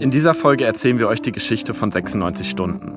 In 0.00 0.12
dieser 0.12 0.32
Folge 0.32 0.64
erzählen 0.64 1.00
wir 1.00 1.08
euch 1.08 1.22
die 1.22 1.32
Geschichte 1.32 1.74
von 1.74 1.90
96 1.90 2.48
Stunden. 2.48 2.92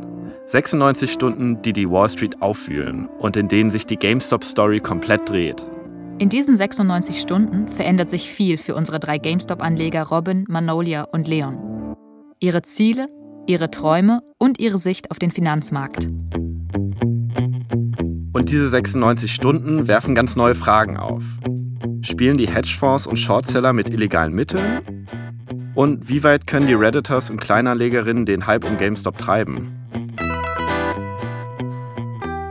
96 0.50 1.12
Stunden, 1.12 1.60
die 1.64 1.74
die 1.74 1.90
Wall 1.90 2.08
Street 2.10 2.44
aufwühlen 2.44 3.08
und 3.18 3.36
in 3.36 3.48
denen 3.48 3.72
sich 3.72 3.88
die 3.88 3.98
GameStop-Story 3.98 4.82
komplett 4.82 5.28
dreht. 5.28 5.66
In 6.20 6.30
diesen 6.30 6.56
96 6.56 7.20
Stunden 7.20 7.68
verändert 7.70 8.12
sich 8.12 8.30
viel 8.30 8.60
für 8.60 8.76
unsere 8.76 9.00
drei 9.00 9.18
GameStop-Anleger 9.18 10.04
Robin, 10.04 10.46
Manolia 10.48 11.02
und 11.06 11.28
Leon. 11.28 11.96
Ihre 12.40 12.62
Ziele, 12.62 13.08
ihre 13.48 13.72
Träume 13.72 14.22
und 14.38 14.60
ihre 14.60 14.78
Sicht 14.78 15.10
auf 15.10 15.18
den 15.18 15.32
Finanzmarkt. 15.32 16.08
Und 18.34 18.52
diese 18.52 18.70
96 18.70 19.34
Stunden 19.34 19.88
werfen 19.88 20.14
ganz 20.14 20.36
neue 20.36 20.54
Fragen 20.54 20.98
auf. 20.98 21.24
Spielen 22.04 22.38
die 22.38 22.48
Hedgefonds 22.48 23.08
und 23.08 23.18
Shortseller 23.18 23.74
mit 23.74 23.92
illegalen 23.92 24.34
Mitteln? 24.34 25.01
Und 25.82 26.10
wie 26.10 26.24
weit 26.24 26.46
können 26.46 26.68
die 26.68 26.76
Redditors 26.76 27.32
und 27.32 27.42
Kleinanlegerinnen 27.42 28.28
den 28.28 28.46
Hype 28.46 28.66
um 28.66 28.78
GameStop 28.78 29.18
treiben? 29.18 29.80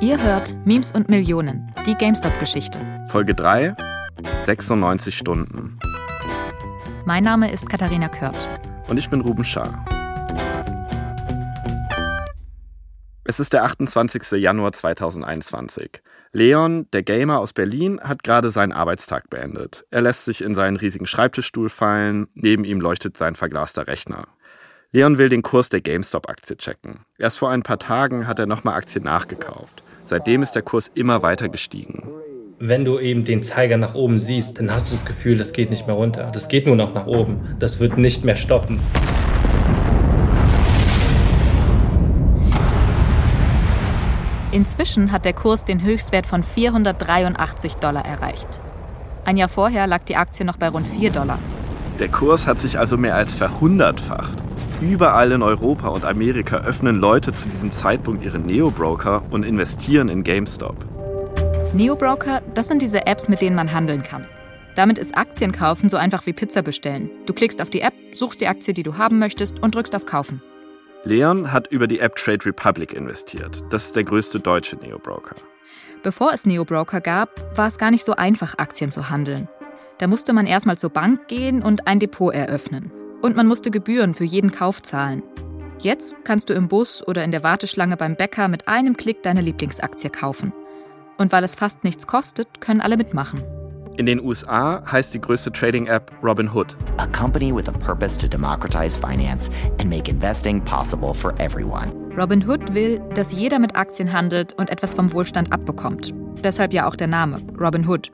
Ihr 0.00 0.20
hört 0.20 0.56
Memes 0.66 0.90
und 0.90 1.08
Millionen, 1.08 1.72
die 1.86 1.94
GameStop-Geschichte. 1.94 2.80
Folge 3.08 3.36
3, 3.36 3.76
96 4.46 5.16
Stunden. 5.16 5.78
Mein 7.04 7.22
Name 7.22 7.52
ist 7.52 7.68
Katharina 7.68 8.08
Kört. 8.08 8.48
Und 8.88 8.96
ich 8.96 9.08
bin 9.08 9.20
Ruben 9.20 9.44
Schaar. 9.44 9.84
Es 13.22 13.38
ist 13.38 13.52
der 13.52 13.62
28. 13.62 14.40
Januar 14.42 14.72
2021. 14.72 16.02
Leon, 16.32 16.86
der 16.92 17.02
Gamer 17.02 17.40
aus 17.40 17.52
Berlin, 17.52 18.00
hat 18.00 18.22
gerade 18.22 18.52
seinen 18.52 18.70
Arbeitstag 18.70 19.28
beendet. 19.30 19.84
Er 19.90 20.00
lässt 20.00 20.26
sich 20.26 20.42
in 20.42 20.54
seinen 20.54 20.76
riesigen 20.76 21.06
Schreibtischstuhl 21.06 21.68
fallen, 21.68 22.28
neben 22.34 22.64
ihm 22.64 22.80
leuchtet 22.80 23.18
sein 23.18 23.34
verglaster 23.34 23.88
Rechner. 23.88 24.28
Leon 24.92 25.18
will 25.18 25.28
den 25.28 25.42
Kurs 25.42 25.70
der 25.70 25.80
GameStop-Aktie 25.80 26.56
checken. 26.56 27.00
Erst 27.18 27.40
vor 27.40 27.50
ein 27.50 27.64
paar 27.64 27.80
Tagen 27.80 28.28
hat 28.28 28.38
er 28.38 28.46
nochmal 28.46 28.74
Aktien 28.74 29.04
nachgekauft. 29.04 29.82
Seitdem 30.04 30.44
ist 30.44 30.52
der 30.52 30.62
Kurs 30.62 30.88
immer 30.94 31.22
weiter 31.22 31.48
gestiegen. 31.48 32.08
Wenn 32.60 32.84
du 32.84 33.00
eben 33.00 33.24
den 33.24 33.42
Zeiger 33.42 33.76
nach 33.76 33.96
oben 33.96 34.20
siehst, 34.20 34.58
dann 34.58 34.72
hast 34.72 34.88
du 34.88 34.92
das 34.92 35.06
Gefühl, 35.06 35.36
das 35.36 35.52
geht 35.52 35.70
nicht 35.70 35.88
mehr 35.88 35.96
runter. 35.96 36.30
Das 36.32 36.48
geht 36.48 36.66
nur 36.66 36.76
noch 36.76 36.94
nach 36.94 37.06
oben. 37.06 37.56
Das 37.58 37.80
wird 37.80 37.98
nicht 37.98 38.24
mehr 38.24 38.36
stoppen. 38.36 38.78
Inzwischen 44.52 45.12
hat 45.12 45.24
der 45.24 45.32
Kurs 45.32 45.64
den 45.64 45.82
Höchstwert 45.82 46.26
von 46.26 46.42
483 46.42 47.76
Dollar 47.76 48.04
erreicht. 48.04 48.60
Ein 49.24 49.36
Jahr 49.36 49.48
vorher 49.48 49.86
lag 49.86 50.02
die 50.04 50.16
Aktie 50.16 50.44
noch 50.44 50.56
bei 50.56 50.68
rund 50.68 50.88
4 50.88 51.10
Dollar. 51.12 51.38
Der 52.00 52.08
Kurs 52.08 52.46
hat 52.46 52.58
sich 52.58 52.78
also 52.78 52.96
mehr 52.96 53.14
als 53.14 53.32
verhundertfacht. 53.32 54.36
Überall 54.80 55.30
in 55.32 55.42
Europa 55.42 55.88
und 55.88 56.04
Amerika 56.04 56.56
öffnen 56.56 56.98
Leute 56.98 57.32
zu 57.32 57.48
diesem 57.48 57.70
Zeitpunkt 57.70 58.24
ihre 58.24 58.38
Neo-Broker 58.38 59.22
und 59.30 59.44
investieren 59.44 60.08
in 60.08 60.24
GameStop. 60.24 60.74
Neo-Broker, 61.72 62.42
das 62.54 62.66
sind 62.66 62.82
diese 62.82 63.06
Apps, 63.06 63.28
mit 63.28 63.42
denen 63.42 63.54
man 63.54 63.72
handeln 63.72 64.02
kann. 64.02 64.24
Damit 64.74 64.98
ist 64.98 65.16
Aktien 65.16 65.52
kaufen 65.52 65.88
so 65.88 65.96
einfach 65.96 66.26
wie 66.26 66.32
Pizza 66.32 66.62
bestellen. 66.62 67.10
Du 67.26 67.34
klickst 67.34 67.62
auf 67.62 67.70
die 67.70 67.82
App, 67.82 67.94
suchst 68.14 68.40
die 68.40 68.48
Aktie, 68.48 68.74
die 68.74 68.82
du 68.82 68.96
haben 68.96 69.18
möchtest 69.18 69.60
und 69.62 69.74
drückst 69.74 69.94
auf 69.94 70.06
Kaufen. 70.06 70.42
Leon 71.04 71.50
hat 71.50 71.68
über 71.68 71.86
die 71.86 72.00
App 72.00 72.16
Trade 72.16 72.44
Republic 72.44 72.92
investiert. 72.92 73.62
Das 73.70 73.86
ist 73.86 73.96
der 73.96 74.04
größte 74.04 74.38
deutsche 74.38 74.76
Neo-Broker. 74.76 75.34
Bevor 76.02 76.32
es 76.32 76.44
Neo-Broker 76.44 77.00
gab, 77.00 77.56
war 77.56 77.68
es 77.68 77.78
gar 77.78 77.90
nicht 77.90 78.04
so 78.04 78.12
einfach, 78.16 78.58
Aktien 78.58 78.90
zu 78.90 79.08
handeln. 79.08 79.48
Da 79.98 80.06
musste 80.06 80.32
man 80.32 80.46
erstmal 80.46 80.78
zur 80.78 80.90
Bank 80.90 81.28
gehen 81.28 81.62
und 81.62 81.86
ein 81.86 81.98
Depot 81.98 82.34
eröffnen. 82.34 82.90
Und 83.22 83.36
man 83.36 83.46
musste 83.46 83.70
Gebühren 83.70 84.14
für 84.14 84.24
jeden 84.24 84.50
Kauf 84.50 84.82
zahlen. 84.82 85.22
Jetzt 85.78 86.16
kannst 86.24 86.50
du 86.50 86.54
im 86.54 86.68
Bus 86.68 87.06
oder 87.06 87.24
in 87.24 87.30
der 87.30 87.42
Warteschlange 87.42 87.96
beim 87.96 88.16
Bäcker 88.16 88.48
mit 88.48 88.68
einem 88.68 88.96
Klick 88.96 89.22
deine 89.22 89.40
Lieblingsaktie 89.40 90.10
kaufen. 90.10 90.52
Und 91.16 91.32
weil 91.32 91.44
es 91.44 91.54
fast 91.54 91.84
nichts 91.84 92.06
kostet, 92.06 92.60
können 92.60 92.80
alle 92.82 92.98
mitmachen. 92.98 93.42
In 94.00 94.06
den 94.06 94.24
USA 94.24 94.82
heißt 94.90 95.12
die 95.12 95.20
größte 95.20 95.52
Trading-App 95.52 96.10
Robinhood. 96.22 96.74
A 96.96 97.06
company 97.08 97.54
with 97.54 97.68
a 97.68 97.72
purpose 97.72 98.16
to 98.16 98.26
democratize 98.26 98.98
finance 98.98 99.50
and 99.78 99.90
make 99.90 100.10
investing 100.10 100.58
possible 100.64 101.12
for 101.12 101.38
everyone. 101.38 101.92
Robinhood 102.16 102.72
will, 102.72 102.98
dass 103.12 103.30
jeder 103.32 103.58
mit 103.58 103.76
Aktien 103.76 104.10
handelt 104.10 104.54
und 104.54 104.70
etwas 104.70 104.94
vom 104.94 105.12
Wohlstand 105.12 105.52
abbekommt. 105.52 106.14
Deshalb 106.42 106.72
ja 106.72 106.88
auch 106.88 106.96
der 106.96 107.08
Name, 107.08 107.42
Robinhood. 107.60 108.10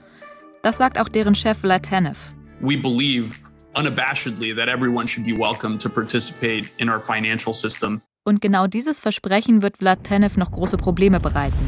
Das 0.63 0.77
sagt 0.77 0.99
auch 0.99 1.09
deren 1.09 1.37
Chef 1.37 1.59
Vlad 1.59 1.85
Tenev. 1.85 2.35
We 2.59 2.77
believe 2.77 3.37
unabashedly 3.77 4.57
that 4.57 4.67
everyone 4.67 5.07
should 5.07 5.25
be 5.25 5.39
welcome 5.39 5.79
to 5.79 5.89
participate 5.89 6.69
in 6.79 6.91
our 6.91 6.99
financial 6.99 7.55
system. 7.55 8.03
Und 8.25 8.41
genau 8.41 8.67
dieses 8.67 8.99
Versprechen 8.99 9.63
wird 9.63 9.77
Vlad 9.77 10.03
Tenev 10.03 10.37
noch 10.37 10.51
große 10.51 10.79
Probleme 10.79 11.21
bereiten 11.21 11.65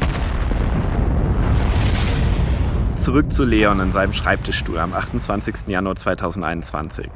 zurück 2.99 3.31
zu 3.31 3.45
Leon 3.45 3.79
in 3.79 3.91
seinem 3.91 4.11
Schreibtischstuhl 4.11 4.77
am 4.77 4.93
28. 4.93 5.67
Januar 5.67 5.95
2021. 5.95 7.09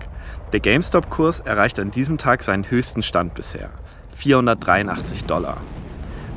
Der 0.54 0.60
GameStop-Kurs 0.62 1.42
erreicht 1.42 1.78
an 1.80 1.92
diesem 1.92 2.18
Tag 2.18 2.42
seinen 2.44 2.70
höchsten 2.70 3.04
Stand 3.04 3.34
bisher. 3.34 3.70
483 4.16 5.26
Dollar. 5.26 5.58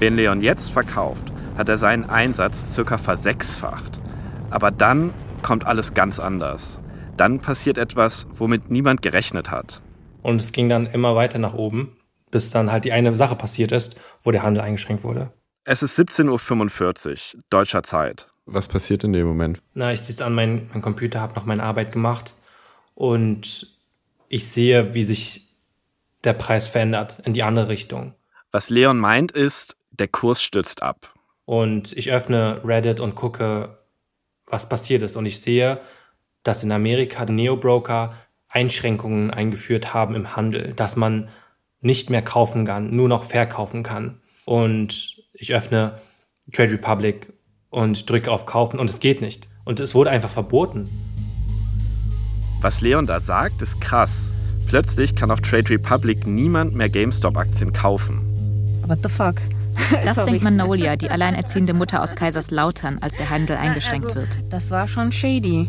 Wenn 0.00 0.16
Leon 0.16 0.42
jetzt 0.42 0.70
verkauft, 0.70 1.32
hat 1.56 1.68
er 1.68 1.78
seinen 1.78 2.04
Einsatz 2.04 2.74
circa 2.74 2.98
versechsfacht. 2.98 4.00
Aber 4.50 4.70
dann 4.70 5.14
kommt 5.42 5.64
alles 5.64 5.94
ganz 5.94 6.18
anders. 6.18 6.80
Dann 7.16 7.40
passiert 7.40 7.78
etwas, 7.78 8.26
womit 8.32 8.70
niemand 8.70 9.00
gerechnet 9.00 9.50
hat. 9.50 9.80
Und 10.22 10.40
es 10.40 10.50
ging 10.52 10.68
dann 10.68 10.86
immer 10.86 11.14
weiter 11.14 11.38
nach 11.38 11.54
oben, 11.54 11.96
bis 12.30 12.50
dann 12.50 12.72
halt 12.72 12.84
die 12.84 12.92
eine 12.92 13.14
Sache 13.14 13.36
passiert 13.36 13.70
ist, 13.70 14.00
wo 14.22 14.32
der 14.32 14.42
Handel 14.42 14.64
eingeschränkt 14.64 15.04
wurde. 15.04 15.32
Es 15.64 15.82
ist 15.82 15.98
17.45 15.98 17.36
Uhr 17.36 17.42
deutscher 17.48 17.82
Zeit. 17.84 18.28
Was 18.46 18.68
passiert 18.68 19.04
in 19.04 19.12
dem 19.12 19.26
Moment? 19.26 19.60
Na, 19.74 19.92
ich 19.92 20.00
sitze 20.00 20.24
an 20.24 20.34
meinem 20.34 20.68
mein 20.72 20.82
Computer, 20.82 21.20
habe 21.20 21.34
noch 21.34 21.44
meine 21.44 21.64
Arbeit 21.64 21.92
gemacht 21.92 22.36
und 22.94 23.66
ich 24.28 24.48
sehe, 24.48 24.94
wie 24.94 25.02
sich 25.02 25.48
der 26.24 26.32
Preis 26.32 26.68
verändert 26.68 27.20
in 27.24 27.34
die 27.34 27.42
andere 27.42 27.68
Richtung. 27.68 28.14
Was 28.52 28.70
Leon 28.70 28.98
meint 28.98 29.32
ist, 29.32 29.76
der 29.90 30.08
Kurs 30.08 30.42
stürzt 30.42 30.82
ab. 30.82 31.12
Und 31.44 31.96
ich 31.96 32.10
öffne 32.10 32.60
Reddit 32.64 33.00
und 33.00 33.14
gucke, 33.14 33.76
was 34.46 34.68
passiert 34.68 35.02
ist. 35.02 35.16
Und 35.16 35.26
ich 35.26 35.40
sehe, 35.40 35.80
dass 36.42 36.64
in 36.64 36.72
Amerika 36.72 37.24
Neo-Broker 37.24 38.14
Einschränkungen 38.48 39.30
eingeführt 39.30 39.92
haben 39.92 40.14
im 40.14 40.36
Handel, 40.36 40.72
dass 40.72 40.96
man 40.96 41.28
nicht 41.80 42.10
mehr 42.10 42.22
kaufen 42.22 42.64
kann, 42.64 42.94
nur 42.94 43.08
noch 43.08 43.24
verkaufen 43.24 43.82
kann. 43.82 44.20
Und 44.44 45.22
ich 45.34 45.54
öffne 45.54 46.00
Trade 46.52 46.72
Republic 46.72 47.32
und 47.76 48.08
drücke 48.08 48.32
auf 48.32 48.46
Kaufen 48.46 48.80
und 48.80 48.88
es 48.88 49.00
geht 49.00 49.20
nicht. 49.20 49.48
Und 49.66 49.80
es 49.80 49.94
wurde 49.94 50.08
einfach 50.08 50.30
verboten. 50.30 50.88
Was 52.62 52.80
Leon 52.80 53.06
da 53.06 53.20
sagt, 53.20 53.60
ist 53.60 53.82
krass. 53.82 54.32
Plötzlich 54.66 55.14
kann 55.14 55.30
auf 55.30 55.42
Trade 55.42 55.68
Republic 55.68 56.26
niemand 56.26 56.74
mehr 56.74 56.88
GameStop-Aktien 56.88 57.74
kaufen. 57.74 58.22
What 58.86 59.00
the 59.02 59.10
fuck? 59.10 59.36
Das 60.06 60.24
denkt 60.24 60.42
Manolia, 60.42 60.96
die 60.96 61.10
alleinerziehende 61.10 61.74
Mutter 61.74 62.02
aus 62.02 62.16
Kaiserslautern, 62.16 62.98
als 63.00 63.14
der 63.16 63.28
Handel 63.28 63.58
eingeschränkt 63.58 64.06
also, 64.06 64.20
wird. 64.20 64.38
Das 64.48 64.70
war 64.70 64.88
schon 64.88 65.12
shady. 65.12 65.68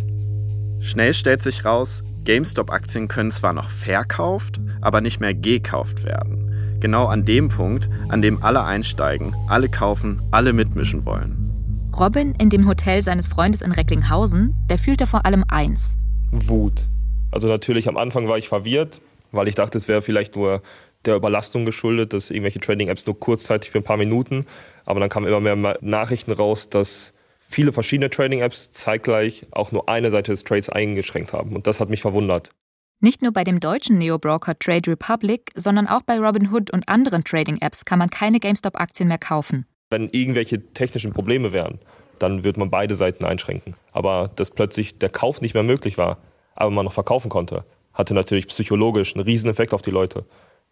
Schnell 0.80 1.14
stellt 1.14 1.44
sich 1.44 1.66
raus, 1.66 2.04
GameStop-Aktien 2.24 3.10
können 3.10 3.32
zwar 3.32 3.52
noch 3.52 3.70
verkauft, 3.70 4.62
aber 4.80 5.02
nicht 5.02 5.20
mehr 5.20 5.34
gekauft 5.34 6.06
werden. 6.06 6.78
Genau 6.80 7.08
an 7.08 7.26
dem 7.26 7.50
Punkt, 7.50 7.90
an 8.08 8.22
dem 8.22 8.42
alle 8.44 8.64
einsteigen, 8.64 9.36
alle 9.50 9.68
kaufen, 9.68 10.22
alle 10.32 10.54
mitmischen 10.54 11.04
wollen. 11.06 11.47
Robin 11.96 12.36
in 12.40 12.50
dem 12.50 12.68
Hotel 12.68 13.02
seines 13.02 13.28
Freundes 13.28 13.62
in 13.62 13.72
Recklinghausen, 13.72 14.56
der 14.70 14.78
fühlte 14.78 15.08
vor 15.08 15.26
allem 15.26 15.44
eins. 15.48 15.98
Wut. 16.32 16.88
Also 17.32 17.48
natürlich 17.48 17.88
am 17.88 17.98
Anfang 17.98 18.28
war 18.28 18.38
ich 18.38 18.48
verwirrt, 18.48 19.02
weil 19.32 19.48
ich 19.48 19.56
dachte, 19.56 19.78
es 19.78 19.88
wäre 19.88 20.02
vielleicht 20.02 20.36
nur 20.36 20.62
der 21.06 21.16
Überlastung 21.16 21.66
geschuldet, 21.66 22.14
dass 22.14 22.32
irgendwelche 22.32 22.60
Trading-Apps 22.60 23.06
nur 23.06 23.20
kurzzeitig 23.20 23.70
für 23.70 23.80
ein 23.80 23.84
paar 23.84 23.98
Minuten. 23.98 24.46
Aber 24.86 25.00
dann 25.00 25.10
kamen 25.10 25.28
immer 25.28 25.40
mehr 25.40 25.78
Nachrichten 25.82 26.32
raus, 26.32 26.70
dass 26.70 27.14
viele 27.36 27.72
verschiedene 27.72 28.10
Trading-Apps 28.10 28.72
zeitgleich 28.72 29.46
auch 29.52 29.72
nur 29.72 29.88
eine 29.90 30.12
Seite 30.12 30.32
des 30.32 30.44
Trades 30.44 30.70
eingeschränkt 30.70 31.34
haben. 31.34 31.56
Und 31.56 31.68
das 31.68 31.80
hat 31.80 31.90
mich 31.90 32.02
verwundert. 32.02 32.52
Nicht 33.00 33.22
nur 33.22 33.32
bei 33.32 33.44
dem 33.44 33.60
deutschen 33.60 34.00
Neo-Broker 34.00 34.58
Trade 34.58 34.92
Republic, 34.92 35.52
sondern 35.56 35.88
auch 35.88 36.02
bei 36.02 36.20
Robinhood 36.20 36.72
und 36.72 36.90
anderen 36.90 37.24
Trading-Apps 37.24 37.86
kann 37.86 38.00
man 38.00 38.10
keine 38.10 38.40
GameStop-Aktien 38.40 39.08
mehr 39.08 39.20
kaufen. 39.20 39.66
Wenn 39.90 40.10
irgendwelche 40.10 40.74
technischen 40.74 41.14
Probleme 41.14 41.54
wären, 41.54 41.80
dann 42.20 42.44
würde 42.44 42.60
man 42.60 42.70
beide 42.70 42.96
Seiten 42.96 43.26
einschränken. 43.26 43.76
Aber 43.92 44.30
dass 44.36 44.52
plötzlich 44.52 44.98
der 45.00 45.10
Kauf 45.10 45.42
nicht 45.42 45.54
mehr 45.54 45.64
möglich 45.64 45.98
war, 45.98 46.18
aber 46.56 46.72
man 46.72 46.86
noch 46.86 46.94
verkaufen 46.94 47.30
konnte, 47.30 47.64
hatte 47.94 48.14
natürlich 48.14 48.48
psychologisch 48.48 49.16
einen 49.16 49.24
riesen 49.24 49.50
Effekt 49.50 49.74
auf 49.74 49.82
die 49.82 49.92
Leute, 49.92 50.26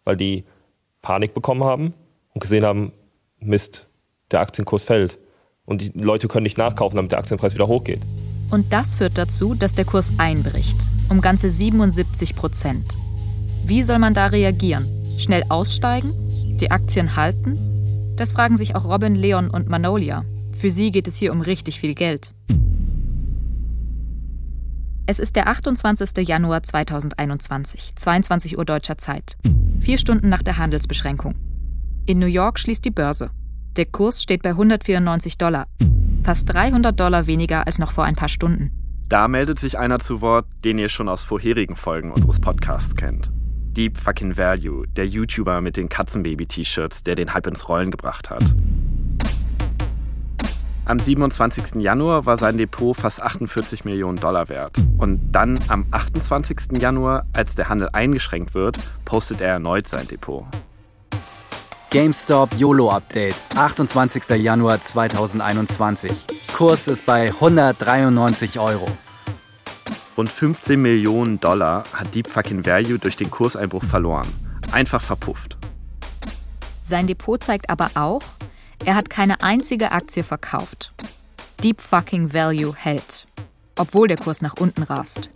weil 0.04 0.16
die 0.16 0.44
Panik 1.02 1.34
bekommen 1.34 1.64
haben 1.64 1.94
und 2.34 2.40
gesehen 2.40 2.64
haben, 2.64 2.92
Mist, 3.38 3.88
der 4.30 4.40
Aktienkurs 4.40 4.84
fällt. 4.84 5.18
Und 5.64 5.80
die 5.80 5.92
Leute 5.94 6.28
können 6.28 6.44
nicht 6.44 6.58
nachkaufen, 6.58 6.96
damit 6.96 7.12
der 7.12 7.18
Aktienpreis 7.18 7.54
wieder 7.54 7.68
hochgeht. 7.68 8.00
Und 8.50 8.72
das 8.72 8.94
führt 8.94 9.18
dazu, 9.18 9.54
dass 9.54 9.74
der 9.74 9.84
Kurs 9.84 10.12
einbricht, 10.18 10.76
um 11.08 11.20
ganze 11.20 11.50
77 11.50 12.36
Prozent. 12.36 12.96
Wie 13.64 13.82
soll 13.82 13.98
man 13.98 14.14
da 14.14 14.26
reagieren? 14.26 14.86
Schnell 15.18 15.44
aussteigen? 15.48 16.12
Die 16.60 16.70
Aktien 16.70 17.16
halten? 17.16 17.75
Das 18.16 18.32
fragen 18.32 18.56
sich 18.56 18.74
auch 18.74 18.86
Robin, 18.86 19.14
Leon 19.14 19.50
und 19.50 19.68
Manolia. 19.68 20.24
Für 20.52 20.70
sie 20.70 20.90
geht 20.90 21.06
es 21.06 21.16
hier 21.16 21.32
um 21.32 21.42
richtig 21.42 21.80
viel 21.80 21.94
Geld. 21.94 22.32
Es 25.06 25.18
ist 25.18 25.36
der 25.36 25.48
28. 25.48 26.26
Januar 26.26 26.62
2021, 26.62 27.94
22 27.94 28.58
Uhr 28.58 28.64
deutscher 28.64 28.98
Zeit. 28.98 29.36
Vier 29.78 29.98
Stunden 29.98 30.28
nach 30.28 30.42
der 30.42 30.58
Handelsbeschränkung. 30.58 31.34
In 32.06 32.18
New 32.18 32.26
York 32.26 32.58
schließt 32.58 32.84
die 32.84 32.90
Börse. 32.90 33.30
Der 33.76 33.86
Kurs 33.86 34.22
steht 34.22 34.42
bei 34.42 34.50
194 34.50 35.36
Dollar. 35.38 35.66
Fast 36.24 36.52
300 36.52 36.98
Dollar 36.98 37.26
weniger 37.26 37.66
als 37.66 37.78
noch 37.78 37.92
vor 37.92 38.04
ein 38.04 38.16
paar 38.16 38.28
Stunden. 38.28 38.72
Da 39.08 39.28
meldet 39.28 39.60
sich 39.60 39.78
einer 39.78 40.00
zu 40.00 40.20
Wort, 40.22 40.46
den 40.64 40.78
ihr 40.78 40.88
schon 40.88 41.08
aus 41.08 41.22
vorherigen 41.22 41.76
Folgen 41.76 42.10
unseres 42.10 42.40
Podcasts 42.40 42.96
kennt. 42.96 43.30
Deep 43.76 43.98
Fucking 43.98 44.38
Value, 44.38 44.86
der 44.88 45.06
YouTuber 45.06 45.60
mit 45.60 45.76
den 45.76 45.90
Katzenbaby-T-Shirts, 45.90 47.02
der 47.02 47.14
den 47.14 47.34
Hype 47.34 47.46
ins 47.46 47.68
Rollen 47.68 47.90
gebracht 47.90 48.30
hat. 48.30 48.42
Am 50.86 50.98
27. 50.98 51.82
Januar 51.82 52.24
war 52.24 52.38
sein 52.38 52.56
Depot 52.56 52.96
fast 52.96 53.20
48 53.20 53.84
Millionen 53.84 54.18
Dollar 54.18 54.48
wert. 54.48 54.78
Und 54.96 55.32
dann 55.32 55.58
am 55.68 55.84
28. 55.90 56.80
Januar, 56.80 57.26
als 57.34 57.54
der 57.54 57.68
Handel 57.68 57.90
eingeschränkt 57.92 58.54
wird, 58.54 58.78
postet 59.04 59.40
er 59.42 59.54
erneut 59.54 59.88
sein 59.88 60.08
Depot. 60.08 60.46
GameStop 61.90 62.54
YOLO 62.56 62.90
Update, 62.90 63.36
28. 63.56 64.42
Januar 64.42 64.80
2021. 64.80 66.12
Kurs 66.56 66.88
ist 66.88 67.04
bei 67.04 67.26
193 67.28 68.58
Euro. 68.58 68.86
Rund 70.16 70.30
15 70.30 70.80
Millionen 70.80 71.40
Dollar 71.40 71.84
hat 71.92 72.14
Deep 72.14 72.28
Fucking 72.28 72.64
Value 72.64 72.98
durch 72.98 73.16
den 73.16 73.30
Kurseinbruch 73.30 73.84
verloren. 73.84 74.26
Einfach 74.72 75.02
verpufft. 75.02 75.58
Sein 76.82 77.06
Depot 77.06 77.42
zeigt 77.42 77.68
aber 77.68 77.90
auch, 77.94 78.22
er 78.84 78.94
hat 78.94 79.10
keine 79.10 79.42
einzige 79.42 79.92
Aktie 79.92 80.24
verkauft. 80.24 80.92
Deep 81.62 81.80
Fucking 81.80 82.32
Value 82.32 82.74
hält. 82.74 83.26
Obwohl 83.78 84.08
der 84.08 84.16
Kurs 84.16 84.40
nach 84.40 84.54
unten 84.58 84.84
rast. 84.84 85.28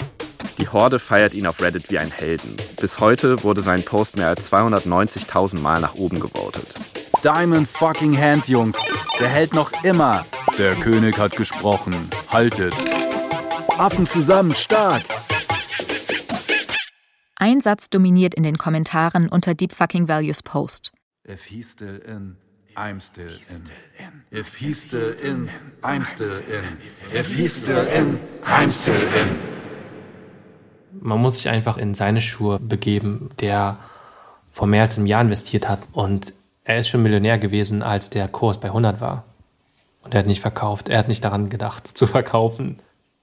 Die 0.57 0.69
Horde 0.69 0.99
feiert 0.99 1.35
ihn 1.35 1.47
auf 1.47 1.61
Reddit 1.61 1.91
wie 1.91 1.99
einen 1.99 2.11
Helden. 2.11 2.57
Bis 2.81 3.01
heute 3.01 3.43
wurde 3.43 3.63
sein 3.63 3.83
Post 3.83 4.17
mehr 4.17 4.29
als 4.29 4.51
290.000 4.51 5.59
Mal 5.61 5.81
nach 5.81 5.95
oben 5.95 6.21
gewotet. 6.21 6.75
Diamond 7.23 7.69
fucking 7.69 8.19
Hands, 8.19 8.47
Jungs. 8.49 8.79
Der 9.19 9.29
hält 9.29 9.53
noch 9.53 9.73
immer. 9.85 10.25
Der 10.57 10.75
König 10.75 11.19
hat 11.19 11.37
gesprochen. 11.37 11.95
Haltet. 12.31 12.75
Affen 13.81 14.07
zusammen, 14.07 14.55
stark. 14.55 15.05
Ein 17.37 17.63
Satz 17.63 17.89
dominiert 17.89 18.35
in 18.35 18.43
den 18.43 18.59
Kommentaren 18.59 19.27
unter 19.27 19.55
Deep 19.55 19.73
Fucking 19.73 20.07
Values 20.07 20.43
Post. 20.43 20.93
If 21.27 21.45
he's 21.47 21.73
still 21.73 21.97
in, 22.07 22.37
I'm 22.77 23.01
still 23.01 23.31
in. 23.49 24.39
If 24.39 24.57
he's 24.57 24.83
still 24.83 25.15
in, 25.25 25.49
I'm 25.81 26.05
still 26.05 26.37
in. 26.37 27.19
If 27.19 27.35
he's 27.35 27.57
still 27.57 27.87
in, 27.87 28.19
I'm 28.45 28.69
still 28.69 28.93
in. 28.95 29.39
Man 31.01 31.19
muss 31.19 31.37
sich 31.37 31.49
einfach 31.49 31.79
in 31.79 31.95
seine 31.95 32.21
Schuhe 32.21 32.59
begeben, 32.61 33.31
der 33.41 33.79
vor 34.53 34.67
mehr 34.67 34.83
als 34.83 34.99
einem 34.99 35.07
Jahr 35.07 35.23
investiert 35.23 35.71
hat 35.71 35.81
und 35.93 36.35
er 36.65 36.81
ist 36.81 36.89
schon 36.91 37.03
Millionär 37.03 37.39
gewesen, 37.39 37.83
als 37.83 38.11
der 38.11 38.29
Kurs 38.29 38.61
bei 38.61 38.69
100 38.69 39.01
war. 39.01 39.25
Und 40.03 40.13
er 40.13 40.19
hat 40.19 40.27
nicht 40.27 40.43
verkauft, 40.43 40.91
er 40.91 40.99
hat 40.99 41.09
nicht 41.09 41.25
daran 41.25 41.49
gedacht 41.49 41.89
zu 41.97 42.07
verkaufen. 42.07 42.83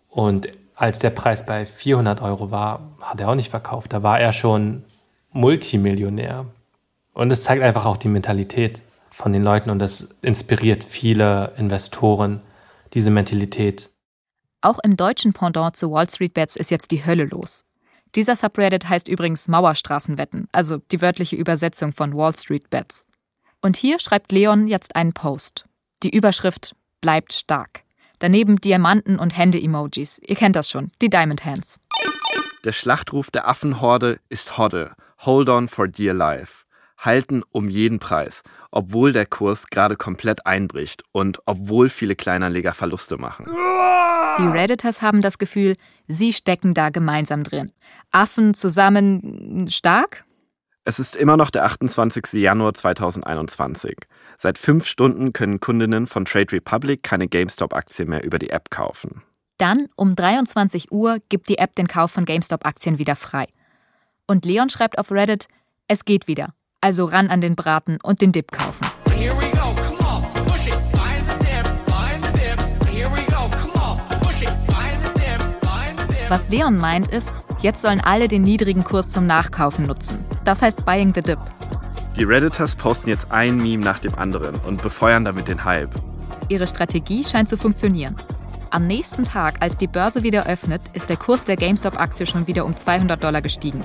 Und 0.09 0.48
als 0.75 1.00
der 1.00 1.09
Preis 1.09 1.45
bei 1.45 1.65
400 1.65 2.21
Euro 2.21 2.51
war, 2.51 2.92
hat 3.01 3.19
er 3.19 3.30
auch 3.30 3.36
nicht 3.36 3.50
verkauft. 3.50 3.94
Da 3.94 4.04
war 4.04 4.19
er 4.19 4.31
schon 4.31 4.83
Multimillionär. 5.31 6.45
Und 7.13 7.31
es 7.31 7.44
zeigt 7.44 7.63
einfach 7.63 7.86
auch 7.86 7.98
die 7.98 8.07
Mentalität 8.07 8.83
von 9.09 9.33
den 9.33 9.44
Leuten 9.44 9.71
und 9.71 9.81
es 9.81 10.09
inspiriert 10.21 10.83
viele 10.83 11.54
Investoren, 11.57 12.44
diese 12.94 13.09
Mentalität. 13.09 13.89
Auch 14.62 14.77
im 14.83 14.95
deutschen 14.95 15.33
Pendant 15.33 15.75
zu 15.75 15.92
Wall 15.92 16.09
Street 16.09 16.36
Bets 16.36 16.56
ist 16.56 16.69
jetzt 16.69 16.92
die 16.92 17.06
Hölle 17.06 17.25
los. 17.25 17.65
Dieser 18.15 18.36
Subreddit 18.36 18.88
heißt 18.88 19.07
übrigens 19.07 19.48
Mauerstraßenwetten, 19.48 20.48
also 20.51 20.77
die 20.92 21.01
wörtliche 21.01 21.36
Übersetzung 21.36 21.94
von 21.94 22.15
Wall 22.15 22.36
Street 22.36 22.69
Bets. 22.69 23.07
Und 23.62 23.75
hier 23.77 24.00
schreibt 24.00 24.31
Leon 24.31 24.68
jetzt 24.68 24.95
einen 24.95 25.13
Post. 25.13 25.65
Die 26.04 26.15
Überschrift 26.15 26.75
bleibt 27.01 27.33
stark. 27.33 27.83
Daneben 28.19 28.58
Diamanten 28.58 29.19
und 29.19 29.38
Hände-Emojis. 29.38 30.19
Ihr 30.25 30.36
kennt 30.36 30.56
das 30.56 30.69
schon, 30.69 30.92
die 31.02 31.10
Diamond 31.10 31.46
Hands. 31.46 31.80
Der 32.64 32.72
Schlachtruf 32.72 33.30
der 33.31 33.48
Affenhorde 33.48 34.19
ist 34.30 34.58
Hodde. 34.58 34.92
Hold 35.25 35.50
on 35.50 35.68
for 35.68 35.88
dear 35.88 36.14
life. 36.14 36.66
Halten 36.98 37.44
um 37.52 37.69
jeden 37.69 38.00
Preis, 38.00 38.42
obwohl 38.72 39.14
der 39.14 39.25
Kurs 39.25 39.68
gerade 39.68 39.96
komplett 39.96 40.46
einbricht 40.46 41.04
und 41.12 41.40
obwohl 41.46 41.90
viele 41.90 42.16
Kleinanleger 42.16 42.74
Verluste 42.74 43.18
machen. 43.18 43.46
Die 44.40 44.48
Redditors 44.48 45.02
haben 45.02 45.22
das 45.22 45.38
Gefühl, 45.38 45.75
sie 46.08 46.34
stecken 46.34 46.74
da 46.74 46.90
gemeinsam 46.90 47.44
drin. 47.44 47.72
Affen 48.12 48.54
zusammen 48.54 49.68
stark? 49.69 50.25
Es 50.89 51.00
ist 51.00 51.18
immer 51.18 51.36
noch 51.36 51.50
der 51.50 51.66
28. 51.66 52.42
Januar 52.42 52.74
2021. 52.74 53.98
Seit 54.38 54.57
fünf 54.57 54.86
Stunden 54.86 55.34
können 55.34 55.60
Kundinnen 55.60 56.07
von 56.07 56.24
Trade 56.24 56.54
Republic 56.54 57.04
keine 57.04 57.28
GameStop-Aktien 57.28 58.07
mehr 58.07 58.24
über 58.24 58.39
die 58.39 58.51
App 58.51 58.69
kaufen. 58.69 59.22
Dann 59.57 59.89
um 59.98 60.16
23 60.16 60.89
Uhr 60.94 61.18
gibt 61.28 61.50
die 61.50 61.57
App 61.57 61.75
den 61.75 61.89
Kauf 61.89 62.12
von 62.12 62.24
GameStop-Aktien 62.24 63.00
wieder 63.00 63.18
frei. 63.18 63.48
Und 64.28 64.45
Leon 64.45 64.69
schreibt 64.69 64.98
auf 64.98 65.12
Reddit, 65.12 65.50
es 65.89 66.06
geht 66.06 66.30
wieder. 66.30 66.54
Also 66.80 67.04
ran 67.04 67.28
an 67.28 67.42
den 67.42 67.57
Braten 67.57 67.98
und 68.01 68.22
den 68.22 68.31
Dip 68.31 68.54
kaufen. 68.54 68.88
Was 76.30 76.50
Leon 76.50 76.78
meint 76.78 77.10
ist, 77.10 77.47
jetzt 77.62 77.81
sollen 77.81 78.01
alle 78.01 78.27
den 78.27 78.44
niedrigen 78.44 78.83
Kurs 78.83 79.09
zum 79.09 79.25
Nachkaufen 79.25 79.86
nutzen. 79.86 80.19
Das 80.44 80.62
heißt 80.62 80.86
Buying 80.86 81.13
the 81.13 81.21
Dip. 81.21 81.39
Die 82.15 82.24
Redditors 82.24 82.75
posten 82.75 83.09
jetzt 83.09 83.31
ein 83.31 83.57
Meme 83.57 83.83
nach 83.83 84.00
dem 84.00 84.15
anderen 84.15 84.56
und 84.65 84.81
befeuern 84.81 85.25
damit 85.25 85.48
den 85.48 85.63
Hype. 85.63 85.92
Ihre 86.50 86.68
Strategie 86.68 87.24
scheint 87.24 87.50
zu 87.50 87.57
funktionieren. 87.57 88.15
Am 88.69 88.88
nächsten 88.88 89.24
Tag, 89.24 89.62
als 89.62 89.77
die 89.77 89.88
Börse 89.88 90.24
wieder 90.24 90.45
öffnet, 90.48 90.81
ist 90.94 91.09
der 91.09 91.18
Kurs 91.18 91.44
der 91.44 91.56
GameStop-Aktie 91.56 92.25
schon 92.25 92.48
wieder 92.48 92.65
um 92.65 92.75
200 92.75 93.24
Dollar 93.24 93.42
gestiegen. 93.42 93.81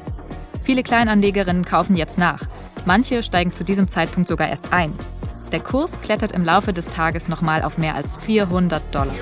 Viele 0.64 0.82
Kleinanlegerinnen 0.82 1.64
kaufen 1.64 1.96
jetzt 1.96 2.18
nach. 2.18 2.40
Manche 2.84 3.22
steigen 3.22 3.52
zu 3.52 3.64
diesem 3.64 3.88
Zeitpunkt 3.88 4.28
sogar 4.28 4.48
erst 4.48 4.72
ein. 4.72 4.92
Der 5.52 5.60
Kurs 5.60 6.00
klettert 6.00 6.32
im 6.32 6.44
Laufe 6.44 6.72
des 6.72 6.86
Tages 6.86 7.28
nochmal 7.28 7.62
auf 7.62 7.78
mehr 7.78 7.94
als 7.94 8.16
400 8.16 8.82
Dollar. 8.94 9.14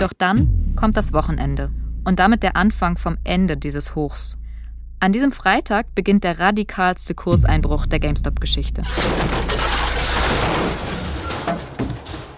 Doch 0.00 0.12
dann 0.12 0.74
kommt 0.76 0.96
das 0.96 1.14
Wochenende 1.14 1.70
und 2.04 2.18
damit 2.18 2.42
der 2.42 2.54
Anfang 2.54 2.98
vom 2.98 3.16
Ende 3.24 3.56
dieses 3.56 3.94
Hochs. 3.94 4.36
An 5.00 5.12
diesem 5.12 5.32
Freitag 5.32 5.94
beginnt 5.94 6.22
der 6.22 6.38
radikalste 6.38 7.14
Kurseinbruch 7.14 7.86
der 7.86 8.00
GameStop-Geschichte. 8.00 8.82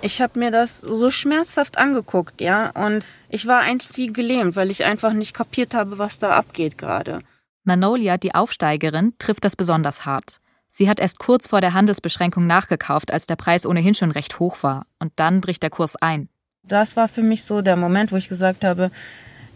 Ich 0.01 0.23
habe 0.23 0.39
mir 0.39 0.53
das 0.53 0.81
so 0.81 1.11
schmerzhaft 1.11 1.79
angeguckt, 1.79 2.41
ja, 2.41 2.71
und 2.71 3.05
ich 3.29 3.47
war 3.47 3.61
eigentlich 3.61 3.97
wie 3.97 4.13
gelähmt, 4.13 4.55
weil 4.55 4.71
ich 4.71 4.85
einfach 4.85 5.13
nicht 5.13 5.35
kapiert 5.35 5.75
habe, 5.75 5.99
was 5.99 6.21
da 6.21 6.31
abgeht 6.31 6.79
gerade. 6.79 7.19
Manolia, 7.65 8.17
die 8.19 8.35
Aufsteigerin, 8.37 9.15
trifft 9.19 9.45
das 9.45 9.57
besonders 9.57 10.07
hart. 10.07 10.41
Sie 10.69 10.89
hat 10.89 11.01
erst 11.01 11.19
kurz 11.19 11.49
vor 11.49 11.61
der 11.61 11.75
Handelsbeschränkung 11.75 12.47
nachgekauft, 12.47 13.13
als 13.13 13.27
der 13.27 13.37
Preis 13.37 13.67
ohnehin 13.67 13.95
schon 13.95 14.13
recht 14.13 14.39
hoch 14.39 14.63
war, 14.63 14.87
und 15.01 15.13
dann 15.17 15.41
bricht 15.41 15.65
der 15.65 15.71
Kurs 15.71 15.97
ein. 15.97 16.29
Das 16.69 16.97
war 16.97 17.09
für 17.09 17.23
mich 17.23 17.45
so 17.45 17.63
der 17.63 17.77
Moment, 17.77 18.13
wo 18.13 18.17
ich 18.17 18.29
gesagt 18.29 18.65
habe, 18.65 18.91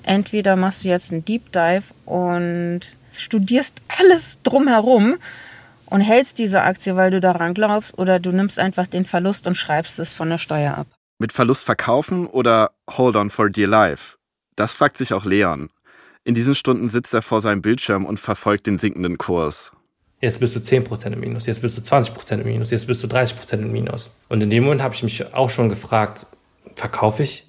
entweder 0.02 0.56
machst 0.56 0.84
du 0.84 0.88
jetzt 0.88 1.12
einen 1.12 1.24
Deep 1.24 1.52
Dive 1.52 1.84
und 2.06 2.80
studierst 3.14 3.80
alles 4.00 4.38
drumherum 4.42 5.16
und 5.86 6.00
hältst 6.00 6.38
diese 6.38 6.62
Aktie, 6.62 6.96
weil 6.96 7.10
du 7.10 7.20
daran 7.20 7.54
glaubst, 7.54 7.98
oder 7.98 8.18
du 8.18 8.32
nimmst 8.32 8.58
einfach 8.58 8.86
den 8.86 9.04
Verlust 9.04 9.46
und 9.46 9.56
schreibst 9.56 9.98
es 9.98 10.14
von 10.14 10.30
der 10.30 10.38
Steuer 10.38 10.76
ab. 10.78 10.86
Mit 11.18 11.32
Verlust 11.32 11.64
verkaufen 11.64 12.26
oder 12.26 12.70
Hold 12.90 13.14
on 13.16 13.30
for 13.30 13.50
dear 13.50 13.68
life? 13.68 14.16
Das 14.56 14.72
fragt 14.72 14.98
sich 14.98 15.12
auch 15.12 15.24
Leon. 15.24 15.68
In 16.24 16.34
diesen 16.34 16.54
Stunden 16.54 16.88
sitzt 16.88 17.12
er 17.14 17.22
vor 17.22 17.40
seinem 17.40 17.62
Bildschirm 17.62 18.06
und 18.06 18.18
verfolgt 18.18 18.66
den 18.66 18.78
sinkenden 18.78 19.18
Kurs. 19.18 19.72
Jetzt 20.20 20.38
bist 20.38 20.54
du 20.54 20.60
10% 20.60 21.12
im 21.12 21.20
Minus, 21.20 21.46
jetzt 21.46 21.62
bist 21.62 21.76
du 21.76 21.82
20% 21.82 22.34
im 22.40 22.44
Minus, 22.44 22.70
jetzt 22.70 22.86
bist 22.86 23.02
du 23.02 23.08
30% 23.08 23.54
im 23.54 23.72
Minus. 23.72 24.14
Und 24.28 24.40
in 24.40 24.50
dem 24.50 24.62
Moment 24.62 24.80
habe 24.80 24.94
ich 24.94 25.02
mich 25.02 25.34
auch 25.34 25.50
schon 25.50 25.68
gefragt, 25.68 26.26
verkaufe 26.76 27.22
ich? 27.22 27.48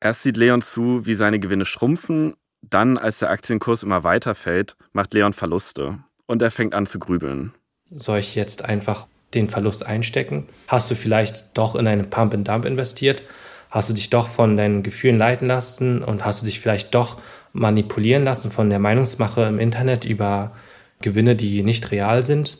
Erst 0.00 0.22
sieht 0.22 0.36
Leon 0.36 0.62
zu, 0.62 1.06
wie 1.06 1.14
seine 1.14 1.38
Gewinne 1.38 1.64
schrumpfen, 1.64 2.34
dann, 2.60 2.98
als 2.98 3.18
der 3.18 3.30
Aktienkurs 3.30 3.82
immer 3.82 4.04
weiter 4.04 4.34
fällt, 4.34 4.76
macht 4.92 5.14
Leon 5.14 5.32
Verluste 5.32 5.98
und 6.26 6.42
er 6.42 6.50
fängt 6.50 6.74
an 6.74 6.86
zu 6.86 6.98
grübeln. 6.98 7.54
Soll 7.90 8.18
ich 8.18 8.34
jetzt 8.34 8.64
einfach 8.64 9.06
den 9.34 9.48
Verlust 9.48 9.84
einstecken? 9.84 10.46
Hast 10.68 10.90
du 10.90 10.94
vielleicht 10.94 11.56
doch 11.56 11.74
in 11.74 11.86
einen 11.86 12.10
Pump 12.10 12.34
and 12.34 12.48
Dump 12.48 12.64
investiert? 12.64 13.22
Hast 13.70 13.88
du 13.88 13.92
dich 13.92 14.10
doch 14.10 14.28
von 14.28 14.56
deinen 14.56 14.82
Gefühlen 14.82 15.18
leiten 15.18 15.48
lassen 15.48 16.02
und 16.02 16.24
hast 16.24 16.42
du 16.42 16.46
dich 16.46 16.60
vielleicht 16.60 16.94
doch 16.94 17.20
manipulieren 17.52 18.24
lassen 18.24 18.50
von 18.50 18.70
der 18.70 18.78
Meinungsmache 18.78 19.42
im 19.44 19.58
Internet 19.58 20.04
über 20.04 20.52
Gewinne, 21.00 21.36
die 21.36 21.62
nicht 21.62 21.90
real 21.90 22.22
sind. 22.22 22.58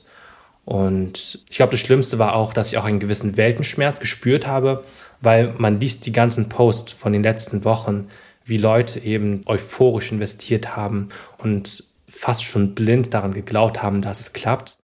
Und 0.65 1.41
ich 1.51 1.57
glaube, 1.57 1.73
das 1.73 1.81
Schlimmste 1.81 2.19
war 2.19 2.35
auch, 2.35 2.53
dass 2.53 2.69
ich 2.69 2.79
auch 2.79 2.85
einen 2.85 3.01
gewissen 3.01 3.37
Weltenschmerz 3.37 4.01
gespürt 4.01 4.47
habe, 4.47 4.85
weil 5.21 5.55
man 5.59 5.79
liest 5.79 6.07
die 6.07 6.13
ganzen 6.13 6.49
Posts 6.49 6.93
von 6.93 7.13
den 7.13 7.23
letzten 7.23 7.65
Wochen, 7.65 8.09
wie 8.45 8.59
Leute 8.59 9.01
eben 9.01 9.43
euphorisch 9.47 10.13
investiert 10.13 10.77
haben 10.77 11.09
und 11.39 11.85
fast 12.09 12.45
schon 12.45 12.75
blind 12.75 13.13
daran 13.15 13.33
geglaubt 13.33 13.83
haben, 13.83 14.01
dass 14.01 14.21
es 14.21 14.33
klappt. 14.33 14.79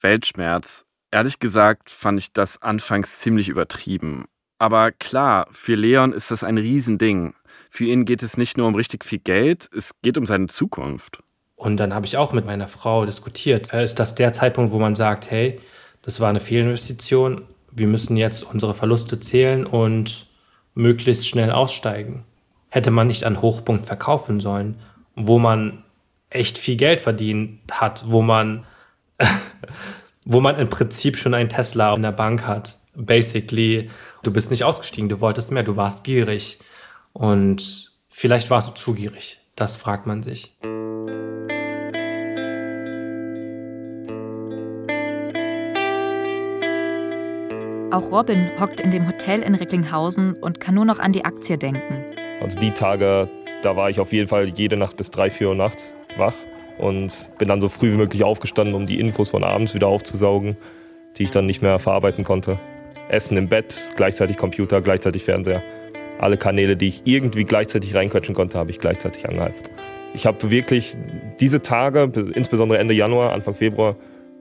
Weltschmerz. 0.00 0.84
Ehrlich 1.10 1.38
gesagt 1.40 1.90
fand 1.90 2.18
ich 2.18 2.32
das 2.32 2.62
anfangs 2.62 3.18
ziemlich 3.18 3.48
übertrieben. 3.48 4.26
Aber 4.58 4.92
klar, 4.92 5.48
für 5.50 5.74
Leon 5.74 6.12
ist 6.12 6.30
das 6.30 6.44
ein 6.44 6.58
Riesending. 6.58 7.34
Für 7.70 7.84
ihn 7.84 8.04
geht 8.04 8.22
es 8.22 8.36
nicht 8.36 8.56
nur 8.56 8.66
um 8.66 8.74
richtig 8.74 9.04
viel 9.04 9.18
Geld, 9.18 9.68
es 9.74 9.92
geht 10.02 10.18
um 10.18 10.26
seine 10.26 10.48
Zukunft. 10.48 11.22
Und 11.56 11.76
dann 11.78 11.94
habe 11.94 12.06
ich 12.06 12.16
auch 12.16 12.32
mit 12.32 12.46
meiner 12.46 12.68
Frau 12.68 13.04
diskutiert. 13.04 13.72
Ist 13.72 13.98
das 13.98 14.14
der 14.14 14.32
Zeitpunkt, 14.32 14.72
wo 14.72 14.78
man 14.78 14.94
sagt, 14.94 15.30
hey, 15.30 15.60
das 16.02 16.20
war 16.20 16.30
eine 16.30 16.40
Fehlinvestition, 16.40 17.42
wir 17.72 17.86
müssen 17.86 18.16
jetzt 18.16 18.42
unsere 18.42 18.74
Verluste 18.74 19.20
zählen 19.20 19.66
und 19.66 20.26
möglichst 20.74 21.28
schnell 21.28 21.50
aussteigen? 21.50 22.24
Hätte 22.68 22.90
man 22.90 23.06
nicht 23.06 23.24
an 23.24 23.42
Hochpunkt 23.42 23.86
verkaufen 23.86 24.40
sollen, 24.40 24.76
wo 25.16 25.38
man 25.38 25.84
echt 26.30 26.58
viel 26.58 26.76
Geld 26.76 27.00
verdient 27.00 27.60
hat, 27.70 28.04
wo 28.06 28.22
man, 28.22 28.64
wo 30.24 30.40
man 30.40 30.56
im 30.56 30.70
Prinzip 30.70 31.16
schon 31.16 31.34
einen 31.34 31.48
Tesla 31.48 31.94
in 31.94 32.02
der 32.02 32.12
Bank 32.12 32.46
hat. 32.46 32.76
Basically, 32.94 33.90
du 34.22 34.32
bist 34.32 34.50
nicht 34.50 34.64
ausgestiegen, 34.64 35.08
du 35.08 35.20
wolltest 35.20 35.50
mehr, 35.50 35.62
du 35.62 35.76
warst 35.76 36.04
gierig. 36.04 36.60
Und 37.12 37.92
vielleicht 38.08 38.50
warst 38.50 38.70
du 38.70 38.74
zu 38.74 38.94
gierig. 38.94 39.38
Das 39.56 39.76
fragt 39.76 40.06
man 40.06 40.22
sich. 40.22 40.56
Auch 47.92 48.12
Robin 48.12 48.52
hockt 48.60 48.78
in 48.80 48.92
dem 48.92 49.08
Hotel 49.08 49.42
in 49.42 49.56
Recklinghausen 49.56 50.34
und 50.34 50.60
kann 50.60 50.76
nur 50.76 50.84
noch 50.84 51.00
an 51.00 51.12
die 51.12 51.24
Aktie 51.24 51.58
denken. 51.58 52.04
Also 52.40 52.56
die 52.56 52.70
Tage, 52.70 53.28
da 53.62 53.74
war 53.74 53.90
ich 53.90 53.98
auf 53.98 54.12
jeden 54.12 54.28
Fall 54.28 54.48
jede 54.48 54.76
Nacht 54.76 54.96
bis 54.96 55.10
3, 55.10 55.28
4 55.30 55.48
Uhr 55.48 55.54
Nacht 55.56 55.92
wach 56.16 56.34
und 56.78 57.12
bin 57.38 57.48
dann 57.48 57.60
so 57.60 57.68
früh 57.68 57.90
wie 57.92 57.96
möglich 57.96 58.22
aufgestanden, 58.22 58.76
um 58.76 58.86
die 58.86 59.00
Infos 59.00 59.30
von 59.30 59.42
abends 59.42 59.74
wieder 59.74 59.88
aufzusaugen, 59.88 60.56
die 61.16 61.24
ich 61.24 61.32
dann 61.32 61.46
nicht 61.46 61.62
mehr 61.62 61.80
verarbeiten 61.80 62.22
konnte. 62.22 62.60
Essen 63.08 63.36
im 63.36 63.48
Bett, 63.48 63.76
gleichzeitig 63.96 64.36
Computer, 64.36 64.80
gleichzeitig 64.80 65.24
Fernseher. 65.24 65.60
Alle 66.20 66.36
Kanäle, 66.36 66.76
die 66.76 66.86
ich 66.86 67.02
irgendwie 67.06 67.44
gleichzeitig 67.44 67.96
reinquetschen 67.96 68.36
konnte, 68.36 68.56
habe 68.56 68.70
ich 68.70 68.78
gleichzeitig 68.78 69.28
angehalten. 69.28 69.64
Ich 70.14 70.26
habe 70.26 70.48
wirklich 70.52 70.96
diese 71.40 71.60
Tage, 71.60 72.12
insbesondere 72.34 72.78
Ende 72.78 72.94
Januar, 72.94 73.32
Anfang 73.32 73.54
Februar, 73.54 73.96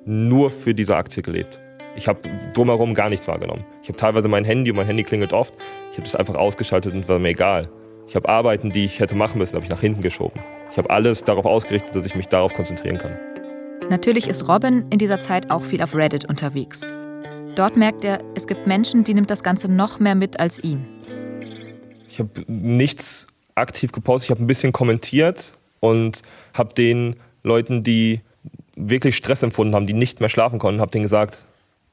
nur 0.06 0.52
für 0.52 0.76
diese 0.76 0.96
Aktie 0.96 1.24
gelebt. 1.24 1.60
Ich 1.96 2.08
habe 2.08 2.22
drumherum 2.54 2.94
gar 2.94 3.10
nichts 3.10 3.28
wahrgenommen. 3.28 3.66
Ich 3.82 3.90
habe 3.90 3.98
teilweise 3.98 4.28
mein 4.28 4.46
Handy 4.46 4.72
und 4.72 4.78
mein 4.78 4.86
Handy 4.86 5.04
klingelt 5.04 5.34
oft. 5.34 5.54
Ich 5.92 5.98
habe 5.98 6.04
das 6.04 6.16
einfach 6.16 6.36
ausgeschaltet 6.36 6.94
und 6.94 7.08
war 7.08 7.20
mir 7.20 7.30
egal. 7.30 7.70
Ich 8.08 8.16
habe 8.16 8.28
Arbeiten, 8.30 8.72
die 8.72 8.86
ich 8.86 9.00
hätte 9.00 9.16
machen 9.16 9.38
müssen, 9.38 9.56
habe 9.56 9.66
ich 9.66 9.70
nach 9.70 9.82
hinten 9.82 10.02
geschoben. 10.02 10.40
Ich 10.72 10.78
habe 10.78 10.90
alles 10.90 11.24
darauf 11.24 11.46
ausgerichtet, 11.46 11.96
dass 11.96 12.06
ich 12.06 12.16
mich 12.16 12.28
darauf 12.28 12.54
konzentrieren 12.54 12.98
kann. 12.98 13.18
Natürlich 13.90 14.28
ist 14.28 14.48
Robin 14.48 14.86
in 14.92 15.00
dieser 15.00 15.20
Zeit 15.20 15.50
auch 15.52 15.64
viel 15.64 15.82
auf 15.82 15.96
Reddit 15.96 16.26
unterwegs. 16.26 16.88
Dort 17.56 17.76
merkt 17.76 18.04
er, 18.04 18.20
es 18.36 18.48
gibt 18.48 18.68
Menschen, 18.68 19.04
die 19.04 19.14
nimmt 19.14 19.30
das 19.30 19.44
Ganze 19.44 19.72
noch 19.72 20.00
mehr 20.00 20.16
mit 20.16 20.40
als 20.40 20.64
ihn. 20.64 20.86
Ich 22.08 22.20
habe 22.20 22.30
nichts 22.48 23.28
aktiv 23.56 23.92
gepostet, 23.92 24.28
ich 24.28 24.32
habe 24.32 24.44
ein 24.44 24.48
bisschen 24.48 24.72
kommentiert 24.72 25.54
und 25.80 26.22
habe 26.54 26.74
den 26.74 27.16
Leuten, 27.44 27.84
die 27.84 28.22
wirklich 28.76 29.16
Stress 29.16 29.44
empfunden 29.44 29.76
haben, 29.76 29.88
die 29.88 29.94
nicht 29.94 30.20
mehr 30.20 30.30
schlafen 30.30 30.60
konnten, 30.60 30.82
habe 30.82 30.92
denen 30.92 31.04
gesagt, 31.04 31.46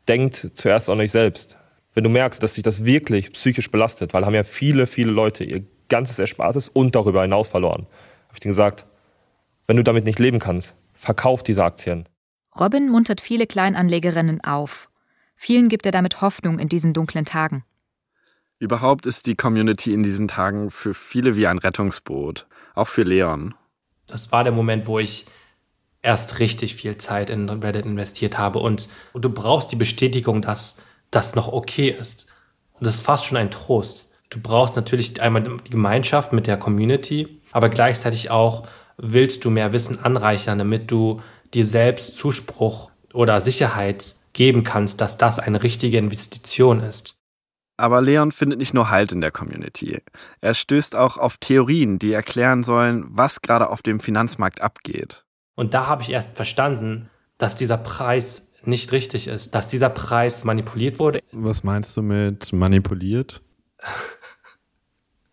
denkt 0.09 0.51
zuerst 0.55 0.91
an 0.91 1.01
euch 1.01 1.11
selbst. 1.11 1.59
Wenn 1.95 2.05
du 2.05 2.11
merkst, 2.11 2.43
dass 2.43 2.55
dich 2.55 2.63
das 2.63 2.85
wirklich 2.85 3.33
psychisch 3.33 3.71
belastet, 3.71 4.13
weil 4.13 4.27
haben 4.27 4.35
ja 4.35 4.43
viele, 4.43 4.87
viele 4.87 5.11
Leute 5.11 5.45
ihr 5.45 5.65
ganzes 5.89 6.19
Erspartes 6.19 6.69
und 6.69 6.95
darüber 6.95 7.23
hinaus 7.23 7.49
verloren, 7.49 7.87
habe 8.27 8.35
ich 8.35 8.41
denen 8.41 8.53
gesagt, 8.53 8.87
wenn 9.67 9.77
du 9.77 9.83
damit 9.83 10.05
nicht 10.05 10.19
leben 10.19 10.39
kannst, 10.39 10.77
verkauf 10.95 11.43
diese 11.43 11.65
Aktien. 11.65 12.09
Robin 12.59 12.89
muntert 12.89 13.21
viele 13.21 13.47
Kleinanlegerinnen 13.47 14.43
auf. 14.43 14.89
Vielen 15.35 15.69
gibt 15.69 15.87
er 15.87 15.93
damit 15.93 16.21
Hoffnung 16.21 16.59
in 16.59 16.69
diesen 16.69 16.93
dunklen 16.93 17.25
Tagen. 17.25 17.65
Überhaupt 18.59 19.05
ist 19.05 19.27
die 19.27 19.35
Community 19.35 19.93
in 19.93 20.03
diesen 20.03 20.29
Tagen 20.29 20.71
für 20.71 20.95
viele 20.95 21.37
wie 21.37 21.47
ein 21.47 21.59
Rettungsboot, 21.59 22.47
auch 22.75 22.89
für 22.89 23.03
Leon. 23.03 23.55
Das 24.07 24.33
war 24.33 24.45
der 24.45 24.53
Moment, 24.53 24.87
wo 24.87 24.99
ich 24.99 25.27
erst 26.07 26.39
richtig 26.39 26.77
viel 26.77 26.97
Zeit 26.97 27.29
in 27.29 27.49
Reddit 27.49 27.85
investiert 27.85 28.39
habe 28.39 28.61
und, 28.61 28.89
und 29.13 29.25
du 29.25 29.29
brauchst 29.29 29.73
die 29.73 29.77
Bestätigung, 29.77 30.41
dass 30.41 30.79
das 31.11 31.35
noch 31.35 31.53
okay 31.53 31.89
ist. 31.91 32.29
Das 32.81 32.97
ist 32.97 33.01
fast 33.01 33.25
schon 33.25 33.37
ein 33.37 33.51
Trost. 33.51 34.13
Du 34.31 34.41
brauchst 34.41 34.77
natürlich 34.77 35.21
einmal 35.21 35.43
die 35.43 35.71
Gemeinschaft 35.71 36.33
mit 36.33 36.47
der 36.47 36.57
Community, 36.57 37.41
aber 37.53 37.69
gleichzeitig 37.69 38.31
auch 38.31 38.67
willst 38.97 39.45
du 39.45 39.51
mehr 39.51 39.73
Wissen 39.73 39.99
anreichern, 40.03 40.59
damit 40.59 40.91
du 40.91 41.21
dir 41.53 41.65
selbst 41.65 42.17
Zuspruch 42.17 42.91
oder 43.13 43.41
Sicherheit 43.41 44.15
geben 44.33 44.63
kannst, 44.65 45.01
dass 45.01 45.19
das 45.19 45.39
eine 45.39 45.63
richtige 45.63 45.99
Investition 45.99 46.81
ist. 46.83 47.17
Aber 47.79 48.01
Leon 48.01 48.33
findet 48.33 48.59
nicht 48.59 48.75
nur 48.75 48.91
Halt 48.91 49.13
in 49.13 49.21
der 49.21 49.33
Community. 49.33 50.01
Er 50.41 50.55
stößt 50.55 50.97
auch 50.97 51.19
auf 51.19 51.37
Theorien, 51.37 51.99
die 51.99 52.13
erklären 52.13 52.63
sollen, 52.63 53.05
was 53.09 53.43
gerade 53.43 53.69
auf 53.69 53.83
dem 53.83 54.01
Finanzmarkt 54.01 54.63
abgeht. 54.63 55.26
Und 55.57 55.75
da 55.75 55.87
habe 55.89 56.03
ich 56.03 56.11
erst 56.11 56.37
verstanden, 56.37 57.11
dass 57.39 57.57
dieser 57.57 57.79
Preis 57.79 58.53
nicht 58.63 58.93
richtig 58.93 59.27
ist, 59.27 59.55
dass 59.55 59.69
dieser 59.69 59.89
Preis 59.89 60.45
manipuliert 60.45 60.99
wurde. 60.99 61.21
Was 61.33 61.65
meinst 61.65 61.97
du 61.97 62.03
mit 62.03 62.53
manipuliert? 62.53 63.43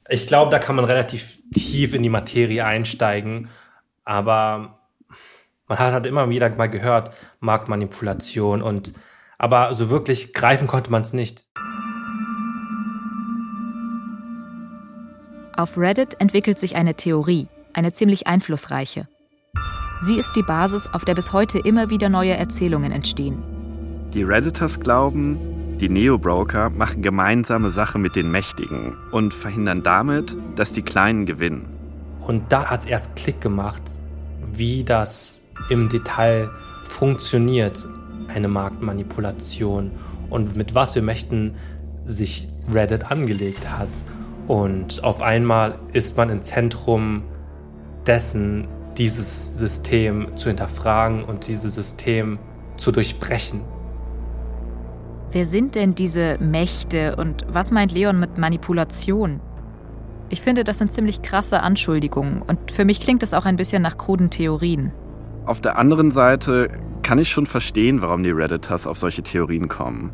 Ich 0.09 0.27
glaube, 0.27 0.51
da 0.51 0.59
kann 0.59 0.75
man 0.75 0.83
relativ 0.83 1.39
tief 1.53 1.93
in 1.93 2.03
die 2.03 2.09
Materie 2.09 2.65
einsteigen, 2.65 3.47
aber 4.03 4.79
man 5.65 5.79
hat 5.79 5.93
halt 5.93 6.05
immer 6.05 6.29
wieder 6.29 6.49
mal 6.49 6.69
gehört, 6.69 7.11
Marktmanipulation 7.39 8.61
und 8.61 8.93
aber 9.37 9.73
so 9.73 9.89
wirklich 9.89 10.33
greifen 10.33 10.67
konnte 10.67 10.91
man 10.91 11.03
es 11.03 11.13
nicht. 11.13 11.45
Auf 15.55 15.77
Reddit 15.77 16.19
entwickelt 16.19 16.59
sich 16.59 16.75
eine 16.75 16.95
Theorie, 16.95 17.47
eine 17.73 17.93
ziemlich 17.93 18.27
einflussreiche. 18.27 19.07
Sie 20.05 20.17
ist 20.17 20.35
die 20.35 20.43
Basis, 20.43 20.89
auf 20.91 21.05
der 21.05 21.15
bis 21.15 21.31
heute 21.31 21.59
immer 21.59 21.89
wieder 21.89 22.09
neue 22.09 22.35
Erzählungen 22.35 22.91
entstehen. 22.91 23.41
Die 24.13 24.23
Redditors 24.23 24.81
glauben, 24.81 25.39
die 25.79 25.87
Neo-Broker 25.87 26.71
machen 26.71 27.01
gemeinsame 27.01 27.69
Sache 27.69 27.99
mit 27.99 28.17
den 28.17 28.29
Mächtigen 28.29 28.97
und 29.11 29.33
verhindern 29.33 29.81
damit, 29.81 30.35
dass 30.57 30.73
die 30.73 30.81
Kleinen 30.81 31.25
gewinnen. 31.25 31.67
Und 32.19 32.51
da 32.51 32.65
hat 32.65 32.81
es 32.81 32.85
erst 32.85 33.15
Klick 33.15 33.39
gemacht, 33.39 33.81
wie 34.51 34.83
das 34.83 35.39
im 35.69 35.87
Detail 35.87 36.49
funktioniert, 36.81 37.87
eine 38.27 38.49
Marktmanipulation 38.49 39.91
und 40.29 40.57
mit 40.57 40.75
was 40.75 40.91
für 40.91 41.01
Mächten 41.01 41.55
sich 42.03 42.49
Reddit 42.73 43.09
angelegt 43.09 43.69
hat. 43.69 44.03
Und 44.47 45.01
auf 45.01 45.21
einmal 45.21 45.79
ist 45.93 46.17
man 46.17 46.29
im 46.29 46.41
Zentrum 46.43 47.23
dessen, 48.05 48.67
dieses 48.97 49.57
System 49.57 50.35
zu 50.35 50.49
hinterfragen 50.49 51.23
und 51.23 51.47
dieses 51.47 51.75
System 51.75 52.39
zu 52.77 52.91
durchbrechen. 52.91 53.61
Wer 55.31 55.45
sind 55.45 55.75
denn 55.75 55.95
diese 55.95 56.37
Mächte 56.39 57.15
und 57.15 57.45
was 57.47 57.71
meint 57.71 57.91
Leon 57.91 58.19
mit 58.19 58.37
Manipulation? 58.37 59.39
Ich 60.29 60.41
finde, 60.41 60.63
das 60.63 60.77
sind 60.77 60.91
ziemlich 60.91 61.21
krasse 61.21 61.61
Anschuldigungen 61.61 62.41
und 62.41 62.71
für 62.71 62.85
mich 62.85 62.99
klingt 62.99 63.23
das 63.23 63.33
auch 63.33 63.45
ein 63.45 63.55
bisschen 63.55 63.81
nach 63.81 63.97
kruden 63.97 64.29
Theorien. 64.29 64.91
Auf 65.45 65.59
der 65.59 65.77
anderen 65.77 66.11
Seite 66.11 66.69
kann 67.01 67.19
ich 67.19 67.29
schon 67.29 67.45
verstehen, 67.45 68.01
warum 68.01 68.23
die 68.23 68.31
Redditors 68.31 68.87
auf 68.87 68.97
solche 68.97 69.23
Theorien 69.23 69.67
kommen. 69.67 70.11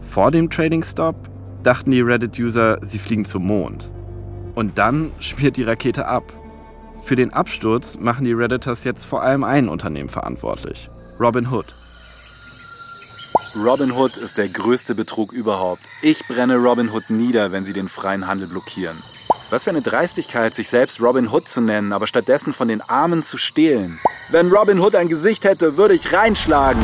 Vor 0.00 0.30
dem 0.30 0.50
Trading 0.50 0.82
Stop 0.82 1.16
dachten 1.62 1.90
die 1.90 2.00
Reddit-User, 2.00 2.78
sie 2.82 2.98
fliegen 2.98 3.24
zum 3.24 3.46
Mond. 3.46 3.90
Und 4.54 4.78
dann 4.78 5.10
schmiert 5.20 5.56
die 5.56 5.62
Rakete 5.62 6.06
ab. 6.06 6.32
Für 7.08 7.16
den 7.16 7.32
Absturz 7.32 7.96
machen 7.98 8.26
die 8.26 8.34
Redditors 8.34 8.84
jetzt 8.84 9.06
vor 9.06 9.22
allem 9.22 9.42
ein 9.42 9.70
Unternehmen 9.70 10.10
verantwortlich: 10.10 10.90
Robinhood. 11.18 11.74
Robinhood 13.56 14.18
ist 14.18 14.36
der 14.36 14.50
größte 14.50 14.94
Betrug 14.94 15.32
überhaupt. 15.32 15.84
Ich 16.02 16.28
brenne 16.28 16.56
Robinhood 16.56 17.08
nieder, 17.08 17.50
wenn 17.50 17.64
sie 17.64 17.72
den 17.72 17.88
freien 17.88 18.26
Handel 18.26 18.46
blockieren. 18.46 18.98
Was 19.48 19.64
für 19.64 19.70
eine 19.70 19.80
Dreistigkeit, 19.80 20.54
sich 20.54 20.68
selbst 20.68 21.00
Robin 21.00 21.28
Hood 21.32 21.48
zu 21.48 21.62
nennen, 21.62 21.94
aber 21.94 22.06
stattdessen 22.06 22.52
von 22.52 22.68
den 22.68 22.82
Armen 22.82 23.22
zu 23.22 23.38
stehlen. 23.38 23.98
Wenn 24.28 24.52
Robin 24.52 24.78
Hood 24.78 24.94
ein 24.94 25.08
Gesicht 25.08 25.46
hätte, 25.46 25.78
würde 25.78 25.94
ich 25.94 26.12
reinschlagen. 26.12 26.82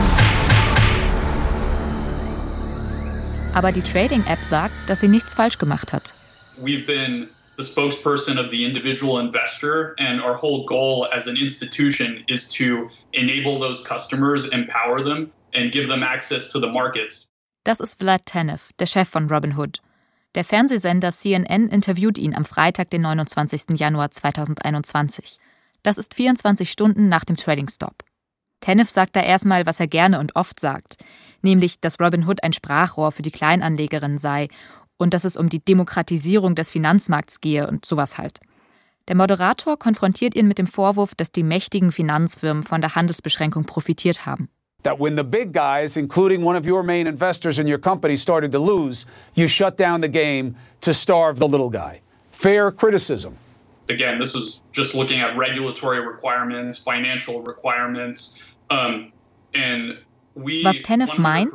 Aber 3.52 3.72
die 3.72 3.82
Trading-App 3.82 4.42
sagt, 4.42 4.72
dass 4.86 5.00
sie 5.00 5.08
nichts 5.08 5.34
falsch 5.34 5.58
gemacht 5.58 5.92
hat. 5.92 6.14
We've 6.58 6.86
been 6.86 7.28
the 7.56 7.62
spokesperson 7.62 8.38
of 8.38 8.50
the 8.50 8.64
individual 8.64 9.18
investor. 9.18 9.94
And 9.98 10.20
our 10.20 10.34
whole 10.34 10.64
goal 10.66 11.06
as 11.12 11.26
an 11.26 11.36
institution 11.36 12.24
is 12.28 12.48
to 12.50 12.88
enable 13.12 13.58
those 13.58 13.82
customers, 13.82 14.46
empower 14.46 15.02
them, 15.02 15.30
and 15.54 15.72
give 15.72 15.88
them 15.88 16.02
access 16.02 16.50
to 16.52 16.60
the 16.60 16.68
markets. 16.68 17.28
Das 17.64 17.80
ist 17.80 17.98
Vlad 17.98 18.26
Tenev, 18.26 18.70
der 18.78 18.86
Chef 18.86 19.08
von 19.08 19.28
Robinhood. 19.28 19.80
Der 20.34 20.44
Fernsehsender 20.44 21.12
CNN 21.12 21.68
interviewt 21.68 22.18
ihn 22.18 22.34
am 22.34 22.44
Freitag, 22.44 22.90
den 22.90 23.02
29. 23.02 23.78
Januar 23.78 24.10
2021. 24.10 25.38
Das 25.82 25.96
ist 25.96 26.14
24 26.14 26.70
Stunden 26.70 27.08
nach 27.08 27.24
dem 27.24 27.36
Trading 27.36 27.68
Stop. 27.68 28.04
Tenev 28.60 28.90
sagt 28.90 29.14
da 29.14 29.20
erstmal, 29.20 29.66
was 29.66 29.78
er 29.78 29.86
gerne 29.86 30.18
und 30.18 30.34
oft 30.36 30.58
sagt, 30.58 30.96
nämlich, 31.42 31.80
dass 31.80 32.00
Robinhood 32.00 32.42
ein 32.42 32.52
Sprachrohr 32.52 33.12
für 33.12 33.22
die 33.22 33.30
Kleinanlegerin 33.30 34.18
sei 34.18 34.48
und 34.96 35.14
dass 35.14 35.24
es 35.24 35.36
um 35.36 35.48
die 35.48 35.64
Demokratisierung 35.64 36.54
des 36.54 36.70
Finanzmarkts 36.70 37.40
gehe 37.40 37.66
und 37.66 37.84
sowas 37.84 38.18
halt. 38.18 38.40
Der 39.08 39.16
Moderator 39.16 39.78
konfrontiert 39.78 40.34
ihn 40.34 40.48
mit 40.48 40.58
dem 40.58 40.66
Vorwurf, 40.66 41.14
dass 41.14 41.30
die 41.30 41.42
mächtigen 41.42 41.92
Finanzfirmen 41.92 42.62
von 42.62 42.80
der 42.80 42.94
Handelsbeschränkung 42.94 43.64
profitiert 43.64 44.24
haben. 44.24 44.48
That 44.82 44.98
when 44.98 45.16
the 45.16 45.24
big 45.24 45.52
guys, 45.52 45.96
including 45.96 46.44
one 46.44 46.58
of 46.58 46.66
your 46.66 46.82
main 46.82 47.06
investors 47.06 47.58
in 47.58 47.66
your 47.66 47.78
company, 47.78 48.16
started 48.16 48.52
to 48.52 48.58
lose, 48.58 49.06
you 49.34 49.48
shut 49.48 49.78
down 49.78 50.02
the 50.02 50.10
game 50.10 50.56
to 50.82 50.92
starve 50.92 51.38
the 51.38 51.46
little 51.46 51.70
guy. 51.70 52.00
Fair 52.32 52.70
criticism. 52.70 53.32
Again, 53.88 54.18
this 54.18 54.34
is 54.34 54.62
just 54.72 54.94
looking 54.94 55.20
at 55.20 55.36
regulatory 55.36 56.00
requirements, 56.06 56.78
financial 56.78 57.42
requirements, 57.42 58.42
um, 58.70 59.12
and 59.54 59.98
was 60.34 60.82
Tenef 60.82 61.16
meint, 61.18 61.52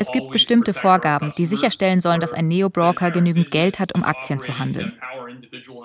es 0.00 0.10
gibt 0.12 0.30
bestimmte 0.30 0.72
Vorgaben, 0.72 1.32
die 1.36 1.46
sicherstellen 1.46 2.00
sollen, 2.00 2.20
dass 2.20 2.32
ein 2.32 2.48
Neo-Broker 2.48 3.10
genügend 3.10 3.50
Geld 3.50 3.78
hat, 3.78 3.94
um 3.94 4.02
Aktien 4.02 4.40
zu 4.40 4.58
handeln. 4.58 4.92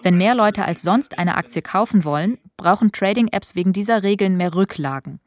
Wenn 0.01 0.17
mehr 0.17 0.35
Leute 0.35 0.65
als 0.65 0.81
sonst 0.81 1.17
eine 1.19 1.35
Aktie 1.35 1.61
kaufen 1.61 2.03
wollen, 2.03 2.37
brauchen 2.57 2.91
Trading-Apps 2.91 3.55
wegen 3.55 3.73
dieser 3.73 4.03
Regeln 4.03 4.37
mehr 4.37 4.55
Rücklagen. 4.55 5.19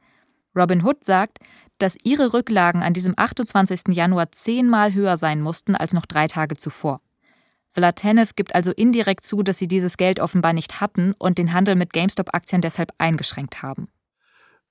Robin 0.57 0.85
Hood 0.85 1.05
sagt, 1.05 1.39
dass 1.79 1.99
ihre 2.03 2.33
Rücklagen 2.33 2.83
an 2.83 2.95
diesem 2.95 3.15
28. 3.17 3.89
Januar 3.95 4.33
zehnmal 4.33 4.95
höher 4.95 5.17
sein 5.17 5.43
mussten 5.43 5.75
als 5.75 5.93
noch 5.93 6.07
drei 6.07 6.27
Tage 6.27 6.57
zuvor. 6.57 7.01
Vlatenev 7.71 8.35
gibt 8.37 8.55
also 8.55 8.73
indirekt 8.73 9.25
zu, 9.25 9.43
dass 9.43 9.59
sie 9.59 9.69
dieses 9.69 9.99
Geld 9.99 10.19
offenbar 10.19 10.55
nicht 10.55 10.81
hatten 10.81 11.13
und 11.19 11.37
den 11.37 11.53
Handel 11.53 11.75
mit 11.75 11.93
GameStop-Aktien 11.93 12.63
deshalb 12.63 12.91
eingeschränkt 12.97 13.63
haben. 13.63 13.89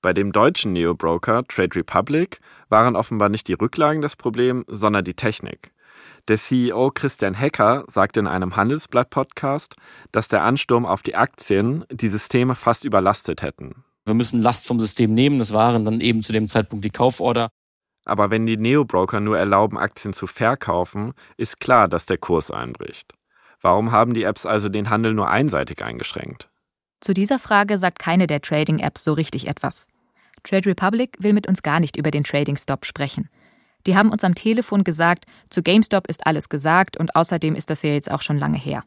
Bei 0.06 0.12
dem 0.12 0.30
deutschen 0.30 0.72
Neo-Broker 0.72 1.42
Trade 1.48 1.74
Republic 1.74 2.38
waren 2.68 2.94
offenbar 2.94 3.28
nicht 3.28 3.48
die 3.48 3.54
Rücklagen 3.54 4.02
das 4.02 4.14
Problem, 4.14 4.64
sondern 4.68 5.04
die 5.04 5.14
Technik. 5.14 5.72
Der 6.28 6.38
CEO 6.38 6.92
Christian 6.92 7.34
Hecker 7.34 7.82
sagte 7.88 8.20
in 8.20 8.28
einem 8.28 8.54
Handelsblatt-Podcast, 8.54 9.74
dass 10.12 10.28
der 10.28 10.44
Ansturm 10.44 10.86
auf 10.86 11.02
die 11.02 11.16
Aktien 11.16 11.84
die 11.90 12.08
Systeme 12.08 12.54
fast 12.54 12.84
überlastet 12.84 13.42
hätten. 13.42 13.82
Wir 14.04 14.14
müssen 14.14 14.40
Last 14.40 14.68
vom 14.68 14.78
System 14.78 15.12
nehmen, 15.12 15.40
das 15.40 15.52
waren 15.52 15.84
dann 15.84 16.00
eben 16.00 16.22
zu 16.22 16.32
dem 16.32 16.46
Zeitpunkt 16.46 16.84
die 16.84 16.90
Kauforder. 16.90 17.48
Aber 18.04 18.30
wenn 18.30 18.46
die 18.46 18.56
Neo-Broker 18.56 19.18
nur 19.18 19.36
erlauben, 19.36 19.76
Aktien 19.76 20.14
zu 20.14 20.28
verkaufen, 20.28 21.14
ist 21.36 21.58
klar, 21.58 21.88
dass 21.88 22.06
der 22.06 22.18
Kurs 22.18 22.52
einbricht. 22.52 23.12
Warum 23.60 23.90
haben 23.90 24.14
die 24.14 24.22
Apps 24.22 24.46
also 24.46 24.68
den 24.68 24.88
Handel 24.88 25.14
nur 25.14 25.28
einseitig 25.30 25.82
eingeschränkt? 25.82 26.48
Zu 27.00 27.12
dieser 27.12 27.40
Frage 27.40 27.76
sagt 27.76 27.98
keine 27.98 28.28
der 28.28 28.40
Trading-Apps 28.40 29.02
so 29.02 29.12
richtig 29.12 29.48
etwas. 29.48 29.88
Trade 30.46 30.70
Republic 30.70 31.16
will 31.18 31.32
mit 31.32 31.46
uns 31.48 31.62
gar 31.62 31.80
nicht 31.80 31.96
über 31.96 32.10
den 32.10 32.24
Trading 32.24 32.56
Stop 32.56 32.86
sprechen. 32.86 33.28
Die 33.86 33.96
haben 33.96 34.10
uns 34.10 34.24
am 34.24 34.34
Telefon 34.34 34.84
gesagt, 34.84 35.26
zu 35.50 35.62
GameStop 35.62 36.06
ist 36.08 36.26
alles 36.26 36.48
gesagt 36.48 36.96
und 36.96 37.14
außerdem 37.14 37.54
ist 37.54 37.70
das 37.70 37.82
ja 37.82 37.90
jetzt 37.90 38.10
auch 38.10 38.22
schon 38.22 38.38
lange 38.38 38.58
her. 38.58 38.84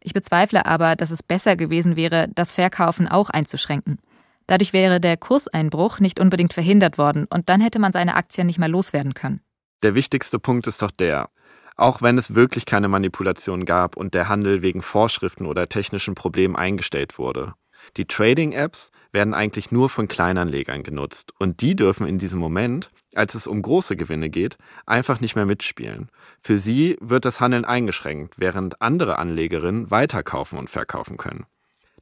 Ich 0.00 0.12
bezweifle 0.12 0.66
aber, 0.66 0.96
dass 0.96 1.10
es 1.10 1.22
besser 1.22 1.56
gewesen 1.56 1.96
wäre, 1.96 2.28
das 2.34 2.52
Verkaufen 2.52 3.08
auch 3.08 3.30
einzuschränken. 3.30 3.98
Dadurch 4.46 4.74
wäre 4.74 5.00
der 5.00 5.16
Kurseinbruch 5.16 6.00
nicht 6.00 6.20
unbedingt 6.20 6.52
verhindert 6.52 6.98
worden 6.98 7.26
und 7.30 7.48
dann 7.48 7.62
hätte 7.62 7.78
man 7.78 7.92
seine 7.92 8.14
Aktien 8.14 8.46
nicht 8.46 8.58
mehr 8.58 8.68
loswerden 8.68 9.14
können. 9.14 9.40
Der 9.82 9.94
wichtigste 9.94 10.38
Punkt 10.38 10.66
ist 10.66 10.82
doch 10.82 10.90
der, 10.90 11.30
auch 11.76 12.02
wenn 12.02 12.18
es 12.18 12.34
wirklich 12.34 12.66
keine 12.66 12.88
Manipulation 12.88 13.64
gab 13.64 13.96
und 13.96 14.12
der 14.12 14.28
Handel 14.28 14.60
wegen 14.60 14.82
Vorschriften 14.82 15.46
oder 15.46 15.68
technischen 15.68 16.14
Problemen 16.14 16.56
eingestellt 16.56 17.18
wurde. 17.18 17.54
Die 17.96 18.06
Trading-Apps 18.06 18.90
werden 19.12 19.34
eigentlich 19.34 19.70
nur 19.70 19.88
von 19.88 20.08
Kleinanlegern 20.08 20.82
genutzt 20.82 21.32
und 21.38 21.60
die 21.60 21.76
dürfen 21.76 22.06
in 22.06 22.18
diesem 22.18 22.40
Moment, 22.40 22.90
als 23.14 23.34
es 23.34 23.46
um 23.46 23.62
große 23.62 23.96
Gewinne 23.96 24.30
geht, 24.30 24.56
einfach 24.86 25.20
nicht 25.20 25.36
mehr 25.36 25.46
mitspielen. 25.46 26.10
Für 26.40 26.58
sie 26.58 26.96
wird 27.00 27.24
das 27.24 27.40
Handeln 27.40 27.64
eingeschränkt, 27.64 28.34
während 28.36 28.82
andere 28.82 29.18
Anlegerinnen 29.18 29.90
weiterkaufen 29.90 30.58
und 30.58 30.70
verkaufen 30.70 31.16
können. 31.16 31.46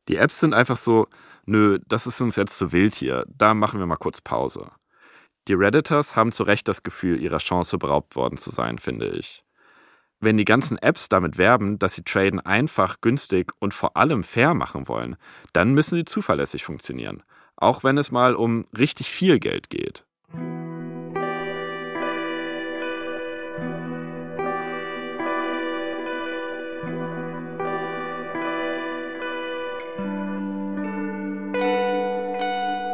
Die 0.09 0.17
Apps 0.17 0.41
sind 0.41 0.55
einfach 0.55 0.77
so, 0.77 1.07
nö, 1.45 1.79
das 1.87 2.07
ist 2.07 2.21
uns 2.21 2.37
jetzt 2.37 2.59
zu 2.59 2.73
wild 2.73 2.95
hier, 2.95 3.25
da 3.29 3.55
machen 3.55 3.79
wir 3.79 3.87
mal 3.87 3.97
kurz 3.97 4.21
Pause. 4.21 4.71
Die 5.49 5.55
Redditors 5.55 6.15
haben 6.15 6.33
zu 6.33 6.45
Recht 6.45 6.69
das 6.69 6.83
Gefühl, 6.83 7.21
ihrer 7.21 7.39
Chance 7.39 7.77
beraubt 7.79 8.15
worden 8.15 8.39
zu 8.39 8.51
sein, 8.51 8.79
finde 8.79 9.09
ich. 9.09 9.42
Wenn 10.25 10.37
die 10.37 10.45
ganzen 10.45 10.79
Apps 10.79 11.09
damit 11.09 11.37
werben, 11.37 11.81
dass 11.81 11.97
sie 11.97 12.05
Traden 12.05 12.39
einfach, 12.39 13.01
günstig 13.01 13.51
und 13.59 13.75
vor 13.75 13.97
allem 13.97 14.23
fair 14.23 14.55
machen 14.55 14.87
wollen, 14.87 15.17
dann 15.53 15.75
müssen 15.75 15.97
sie 15.97 16.05
zuverlässig 16.05 16.63
funktionieren. 16.65 17.25
Auch 17.57 17.83
wenn 17.83 17.99
es 17.99 18.13
mal 18.13 18.37
um 18.37 18.65
richtig 18.79 19.11
viel 19.11 19.41
Geld 19.41 19.69
geht. 19.69 20.05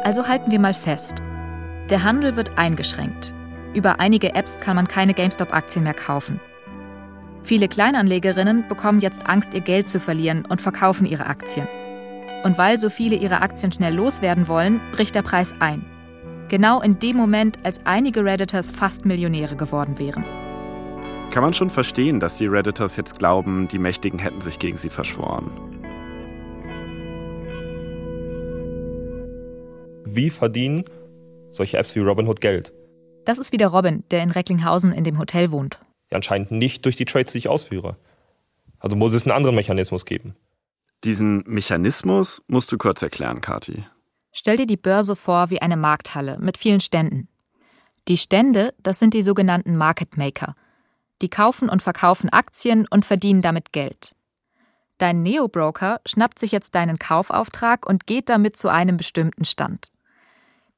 Also 0.03 0.27
halten 0.27 0.49
wir 0.49 0.59
mal 0.59 0.73
fest. 0.73 1.21
Der 1.91 2.03
Handel 2.03 2.35
wird 2.35 2.57
eingeschränkt. 2.57 3.35
Über 3.75 3.99
einige 3.99 4.33
Apps 4.33 4.57
kann 4.57 4.75
man 4.75 4.87
keine 4.87 5.13
GameStop-Aktien 5.13 5.83
mehr 5.83 5.93
kaufen. 5.93 6.39
Viele 7.43 7.67
Kleinanlegerinnen 7.67 8.67
bekommen 8.67 8.99
jetzt 8.99 9.27
Angst, 9.27 9.53
ihr 9.53 9.61
Geld 9.61 9.87
zu 9.87 9.99
verlieren 9.99 10.45
und 10.45 10.61
verkaufen 10.61 11.05
ihre 11.05 11.25
Aktien. 11.25 11.67
Und 12.43 12.57
weil 12.57 12.77
so 12.77 12.89
viele 12.89 13.15
ihre 13.15 13.41
Aktien 13.41 13.71
schnell 13.71 13.93
loswerden 13.93 14.47
wollen, 14.47 14.79
bricht 14.91 15.15
der 15.15 15.23
Preis 15.23 15.55
ein. 15.59 15.85
Genau 16.47 16.81
in 16.81 16.99
dem 16.99 17.17
Moment, 17.17 17.59
als 17.63 17.85
einige 17.85 18.23
Redditors 18.23 18.71
fast 18.71 19.05
Millionäre 19.05 19.55
geworden 19.55 19.99
wären. 19.99 20.25
Kann 21.31 21.43
man 21.43 21.53
schon 21.53 21.69
verstehen, 21.69 22.19
dass 22.19 22.37
die 22.37 22.47
Redditors 22.47 22.95
jetzt 22.95 23.19
glauben, 23.19 23.67
die 23.67 23.77
Mächtigen 23.77 24.19
hätten 24.19 24.41
sich 24.41 24.57
gegen 24.57 24.77
sie 24.77 24.89
verschworen. 24.89 25.51
Wie 30.05 30.31
verdienen 30.31 30.85
solche 31.51 31.77
Apps 31.77 31.95
wie 31.95 31.99
Robinhood 31.99 32.41
Geld? 32.41 32.73
Das 33.25 33.37
ist 33.37 33.51
wieder 33.51 33.67
Robin, 33.67 34.03
der 34.09 34.23
in 34.23 34.31
Recklinghausen 34.31 34.91
in 34.91 35.03
dem 35.03 35.19
Hotel 35.19 35.51
wohnt. 35.51 35.79
Ja, 36.11 36.15
anscheinend 36.15 36.51
nicht 36.51 36.85
durch 36.85 36.95
die 36.95 37.05
Trades, 37.05 37.33
die 37.33 37.39
ich 37.39 37.47
ausführe. 37.47 37.97
Also 38.79 38.95
muss 38.95 39.13
es 39.13 39.23
einen 39.23 39.35
anderen 39.35 39.55
Mechanismus 39.55 40.05
geben. 40.05 40.35
Diesen 41.03 41.43
Mechanismus 41.45 42.41
musst 42.47 42.71
du 42.71 42.77
kurz 42.77 43.01
erklären, 43.01 43.41
Kati. 43.41 43.85
Stell 44.31 44.57
dir 44.57 44.67
die 44.67 44.77
Börse 44.77 45.15
vor 45.15 45.49
wie 45.49 45.61
eine 45.61 45.77
Markthalle 45.77 46.37
mit 46.39 46.57
vielen 46.57 46.79
Ständen. 46.81 47.27
Die 48.07 48.17
Stände, 48.17 48.73
das 48.81 48.99
sind 48.99 49.13
die 49.13 49.21
sogenannten 49.21 49.75
Market 49.75 50.17
Maker. 50.17 50.55
Die 51.21 51.29
kaufen 51.29 51.69
und 51.69 51.81
verkaufen 51.81 52.29
Aktien 52.29 52.87
und 52.89 53.05
verdienen 53.05 53.41
damit 53.41 53.71
Geld. 53.71 54.15
Dein 54.97 55.21
Neo-Broker 55.21 56.01
schnappt 56.05 56.39
sich 56.39 56.51
jetzt 56.51 56.75
deinen 56.75 56.99
Kaufauftrag 56.99 57.87
und 57.87 58.05
geht 58.05 58.29
damit 58.29 58.57
zu 58.57 58.69
einem 58.69 58.97
bestimmten 58.97 59.45
Stand. 59.45 59.91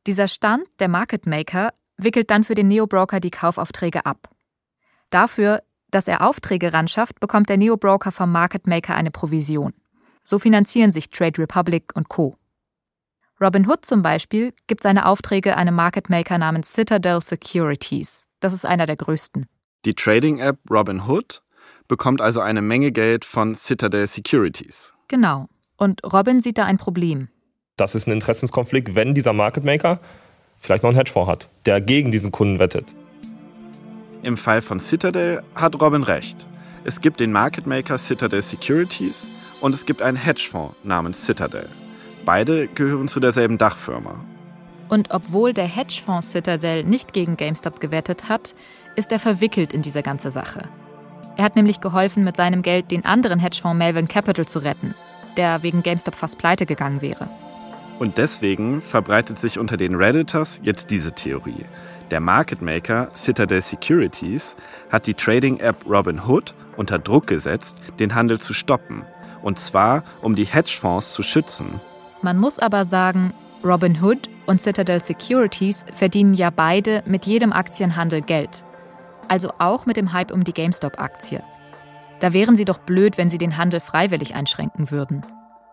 Dieser 0.07 0.27
Stand, 0.27 0.65
der 0.79 0.87
Market 0.87 1.25
Maker, 1.25 1.73
wickelt 1.97 2.29
dann 2.29 2.43
für 2.43 2.55
den 2.55 2.67
Neo-Broker 2.67 3.19
die 3.19 3.31
Kaufaufträge 3.31 4.05
ab. 4.05 4.29
Dafür, 5.11 5.61
dass 5.91 6.07
er 6.07 6.27
Aufträge 6.27 6.73
ranschafft, 6.73 7.19
bekommt 7.19 7.49
der 7.49 7.57
Neo-Broker 7.57 8.11
vom 8.11 8.31
Market 8.31 8.65
Maker 8.65 8.95
eine 8.95 9.11
Provision. 9.11 9.73
So 10.23 10.39
finanzieren 10.39 10.93
sich 10.93 11.09
Trade 11.09 11.39
Republic 11.41 11.91
und 11.95 12.09
Co. 12.09 12.37
Robinhood 13.41 13.85
zum 13.85 14.01
Beispiel 14.01 14.53
gibt 14.67 14.83
seine 14.83 15.05
Aufträge 15.05 15.57
einem 15.57 15.75
Market 15.75 16.09
Maker 16.09 16.37
namens 16.37 16.73
Citadel 16.73 17.21
Securities. 17.21 18.27
Das 18.39 18.53
ist 18.53 18.65
einer 18.65 18.85
der 18.85 18.95
größten. 18.95 19.47
Die 19.83 19.95
Trading-App 19.95 20.59
Robinhood 20.69 21.41
bekommt 21.87 22.21
also 22.21 22.39
eine 22.39 22.61
Menge 22.61 22.91
Geld 22.91 23.25
von 23.25 23.55
Citadel 23.55 24.07
Securities. 24.07 24.93
Genau. 25.07 25.47
Und 25.75 26.01
Robin 26.13 26.39
sieht 26.39 26.59
da 26.59 26.65
ein 26.65 26.77
Problem. 26.77 27.29
Das 27.75 27.95
ist 27.95 28.07
ein 28.07 28.13
Interessenskonflikt, 28.13 28.93
wenn 28.95 29.15
dieser 29.15 29.33
Market 29.33 29.63
Maker 29.63 29.99
vielleicht 30.57 30.83
noch 30.83 30.91
einen 30.91 30.97
Hedgefonds 30.97 31.29
hat, 31.29 31.49
der 31.65 31.81
gegen 31.81 32.11
diesen 32.11 32.31
Kunden 32.31 32.59
wettet. 32.59 32.93
Im 34.23 34.37
Fall 34.37 34.61
von 34.61 34.79
Citadel 34.79 35.41
hat 35.55 35.81
Robin 35.81 36.03
recht. 36.03 36.45
Es 36.83 37.01
gibt 37.01 37.19
den 37.19 37.31
Market 37.31 37.65
Maker 37.65 37.97
Citadel 37.97 38.41
Securities 38.41 39.29
und 39.61 39.73
es 39.73 39.85
gibt 39.85 40.01
einen 40.01 40.17
Hedgefonds 40.17 40.75
namens 40.83 41.25
Citadel. 41.25 41.67
Beide 42.23 42.67
gehören 42.67 43.07
zu 43.07 43.19
derselben 43.19 43.57
Dachfirma. 43.57 44.15
Und 44.89 45.09
obwohl 45.11 45.53
der 45.53 45.65
Hedgefonds 45.65 46.31
Citadel 46.31 46.83
nicht 46.83 47.13
gegen 47.13 47.35
GameStop 47.35 47.79
gewettet 47.79 48.29
hat, 48.29 48.53
ist 48.95 49.11
er 49.11 49.19
verwickelt 49.19 49.73
in 49.73 49.81
diese 49.81 50.03
ganze 50.03 50.29
Sache. 50.29 50.69
Er 51.37 51.45
hat 51.45 51.55
nämlich 51.55 51.81
geholfen, 51.81 52.23
mit 52.23 52.35
seinem 52.35 52.61
Geld 52.61 52.91
den 52.91 53.05
anderen 53.05 53.39
Hedgefonds 53.39 53.77
Melvin 53.77 54.07
Capital 54.07 54.45
zu 54.45 54.59
retten, 54.59 54.93
der 55.37 55.63
wegen 55.63 55.81
GameStop 55.81 56.13
fast 56.13 56.37
pleite 56.37 56.67
gegangen 56.67 57.01
wäre. 57.01 57.27
Und 57.97 58.17
deswegen 58.17 58.81
verbreitet 58.81 59.39
sich 59.39 59.57
unter 59.57 59.77
den 59.77 59.95
Redditors 59.95 60.59
jetzt 60.63 60.91
diese 60.91 61.13
Theorie. 61.13 61.65
Der 62.11 62.19
Market 62.19 62.61
Maker 62.61 63.09
Citadel 63.15 63.61
Securities 63.61 64.57
hat 64.91 65.07
die 65.07 65.13
Trading-App 65.13 65.85
Robinhood 65.89 66.53
unter 66.75 66.99
Druck 66.99 67.25
gesetzt, 67.25 67.77
den 67.99 68.13
Handel 68.13 68.39
zu 68.41 68.53
stoppen. 68.53 69.03
Und 69.41 69.59
zwar, 69.59 70.03
um 70.21 70.35
die 70.35 70.43
Hedgefonds 70.43 71.13
zu 71.13 71.23
schützen. 71.23 71.79
Man 72.21 72.37
muss 72.37 72.59
aber 72.59 72.83
sagen, 72.83 73.33
Robinhood 73.63 74.29
und 74.45 74.61
Citadel 74.61 74.99
Securities 74.99 75.85
verdienen 75.93 76.33
ja 76.33 76.49
beide 76.49 77.01
mit 77.05 77.25
jedem 77.25 77.53
Aktienhandel 77.53 78.21
Geld. 78.21 78.65
Also 79.29 79.53
auch 79.59 79.85
mit 79.85 79.95
dem 79.95 80.11
Hype 80.11 80.31
um 80.31 80.43
die 80.43 80.53
GameStop-Aktie. 80.53 81.41
Da 82.19 82.33
wären 82.33 82.57
sie 82.57 82.65
doch 82.65 82.79
blöd, 82.79 83.17
wenn 83.17 83.29
sie 83.29 83.37
den 83.37 83.55
Handel 83.55 83.79
freiwillig 83.79 84.35
einschränken 84.35 84.91
würden. 84.91 85.21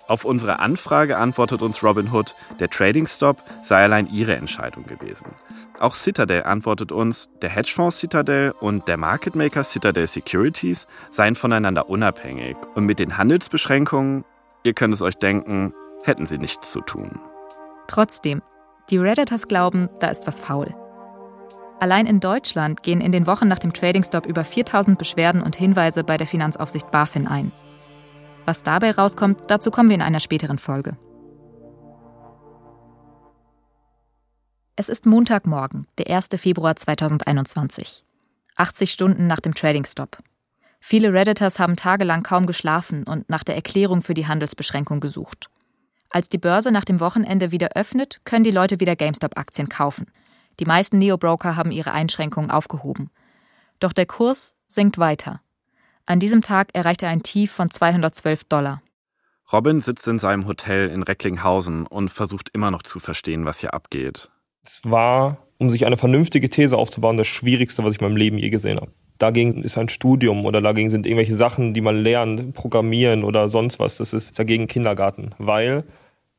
Auf 0.09 0.25
unsere 0.25 0.59
Anfrage 0.59 1.19
antwortet 1.19 1.61
uns 1.61 1.83
Robinhood, 1.85 2.35
der 2.61 2.71
Trading 2.71 3.07
Stop 3.07 3.43
sei 3.63 3.83
allein 3.85 4.07
ihre 4.07 4.37
Entscheidung 4.37 4.87
gewesen. 4.87 5.27
Auch 5.79 5.95
Citadel 5.95 6.45
antwortet 6.45 6.93
uns, 6.93 7.29
der 7.43 7.51
Hedgefonds 7.51 7.99
Citadel 7.99 8.55
und 8.59 8.89
der 8.89 8.97
Market 8.97 9.37
Maker 9.37 9.65
Citadel 9.65 10.07
Securities 10.07 10.87
seien 11.11 11.35
voneinander 11.35 11.91
unabhängig 11.91 12.57
und 12.75 12.87
mit 12.87 12.99
den 12.99 13.19
Handelsbeschränkungen, 13.19 14.25
ihr 14.65 14.73
könnt 14.73 14.95
es 14.95 15.03
euch 15.03 15.17
denken, 15.17 15.75
hätten 16.05 16.25
sie 16.25 16.39
nichts 16.39 16.73
zu 16.73 16.81
tun. 16.81 17.21
Trotzdem, 17.87 18.41
die 18.89 18.97
Redditors 18.97 19.47
glauben, 19.47 19.91
da 20.01 20.09
ist 20.09 20.27
was 20.27 20.41
faul. 20.41 20.75
Allein 21.81 22.07
in 22.07 22.21
Deutschland 22.21 22.83
gehen 22.83 23.03
in 23.03 23.13
den 23.13 23.27
Wochen 23.27 23.47
nach 23.47 23.59
dem 23.59 23.75
Trading 23.75 24.05
Stop 24.05 24.25
über 24.25 24.43
4000 24.43 24.99
Beschwerden 24.99 25.43
und 25.43 25.55
Hinweise 25.55 26.03
bei 26.03 26.17
der 26.17 26.27
Finanzaufsicht 26.27 26.91
BaFin 26.91 27.29
ein. 27.29 27.53
Was 28.49 28.63
dabei 28.63 28.93
rauskommt, 28.93 29.43
dazu 29.49 29.71
kommen 29.71 29.91
wir 29.91 29.97
in 29.97 30.01
einer 30.01 30.21
späteren 30.21 30.57
Folge. 30.57 30.97
Es 34.75 34.89
ist 34.89 35.05
Montagmorgen, 35.05 35.87
der 35.99 36.09
1. 36.17 36.31
Februar 36.37 36.75
2021. 36.75 38.07
80 38.57 38.91
Stunden 38.91 39.27
nach 39.27 39.41
dem 39.41 39.53
Trading 39.53 39.85
Stop. 39.85 40.17
Viele 40.81 41.13
Redditors 41.13 41.59
haben 41.59 41.77
tagelang 41.77 42.23
kaum 42.23 42.47
geschlafen 42.47 43.05
und 43.05 43.29
nach 43.29 43.45
der 43.45 43.55
Erklärung 43.55 44.01
für 44.01 44.15
die 44.15 44.27
Handelsbeschränkung 44.27 45.01
gesucht. 45.01 45.51
Als 46.09 46.31
die 46.31 46.39
Börse 46.39 46.73
nach 46.73 46.87
dem 46.87 47.01
Wochenende 47.01 47.53
wieder 47.53 47.73
öffnet, 47.75 48.23
können 48.25 48.45
die 48.45 48.51
Leute 48.51 48.81
wieder 48.81 48.97
GameStop-Aktien 48.97 49.69
kaufen. 49.69 50.07
Die 50.59 50.65
meisten 50.65 50.97
Neo-Broker 50.97 51.55
haben 51.55 51.71
ihre 51.71 51.93
Einschränkungen 51.93 52.51
aufgehoben. 52.51 53.11
Doch 53.79 53.93
der 53.93 54.07
Kurs 54.07 54.57
sinkt 54.69 54.97
weiter. 54.97 55.43
An 56.09 56.21
diesem 56.21 56.41
Tag 56.41 56.69
erreicht 56.73 57.03
er 57.03 57.11
ein 57.11 57.23
Tief 57.23 57.53
von 57.53 57.69
212 57.69 58.45
Dollar. 58.45 58.81
Robin 59.53 59.83
sitzt 59.83 60.09
in 60.09 60.19
seinem 60.19 60.47
Hotel 60.47 60.89
in 60.89 61.03
Recklinghausen 61.03 61.87
und 61.87 62.09
versucht 62.09 62.49
immer 62.55 62.71
noch 62.71 62.83
zu 62.83 62.99
verstehen, 62.99 63.45
was 63.45 63.59
hier 63.59 63.75
abgeht. 63.75 64.31
Es 64.65 64.81
war, 64.85 65.37
um 65.59 65.69
sich 65.69 65.85
eine 65.85 65.99
vernünftige 65.99 66.49
These 66.49 66.79
aufzubauen, 66.79 67.19
das 67.19 67.27
Schwierigste, 67.27 67.85
was 67.85 67.93
ich 67.93 68.01
in 68.01 68.07
meinem 68.07 68.17
Leben 68.17 68.39
je 68.39 68.49
gesehen 68.49 68.79
habe. 68.81 68.91
Dagegen 69.19 69.63
ist 69.63 69.77
ein 69.77 69.91
Studium 69.91 70.47
oder 70.47 70.63
dagegen 70.63 70.89
sind 70.89 71.05
irgendwelche 71.05 71.37
Sachen, 71.37 71.75
die 71.75 71.83
man 71.83 72.03
lernt, 72.03 72.55
Programmieren 72.55 73.23
oder 73.23 73.51
sonst 73.51 73.79
was. 73.79 73.99
Das 73.99 74.15
ist 74.15 74.39
dagegen 74.39 74.67
Kindergarten, 74.67 75.35
weil 75.37 75.85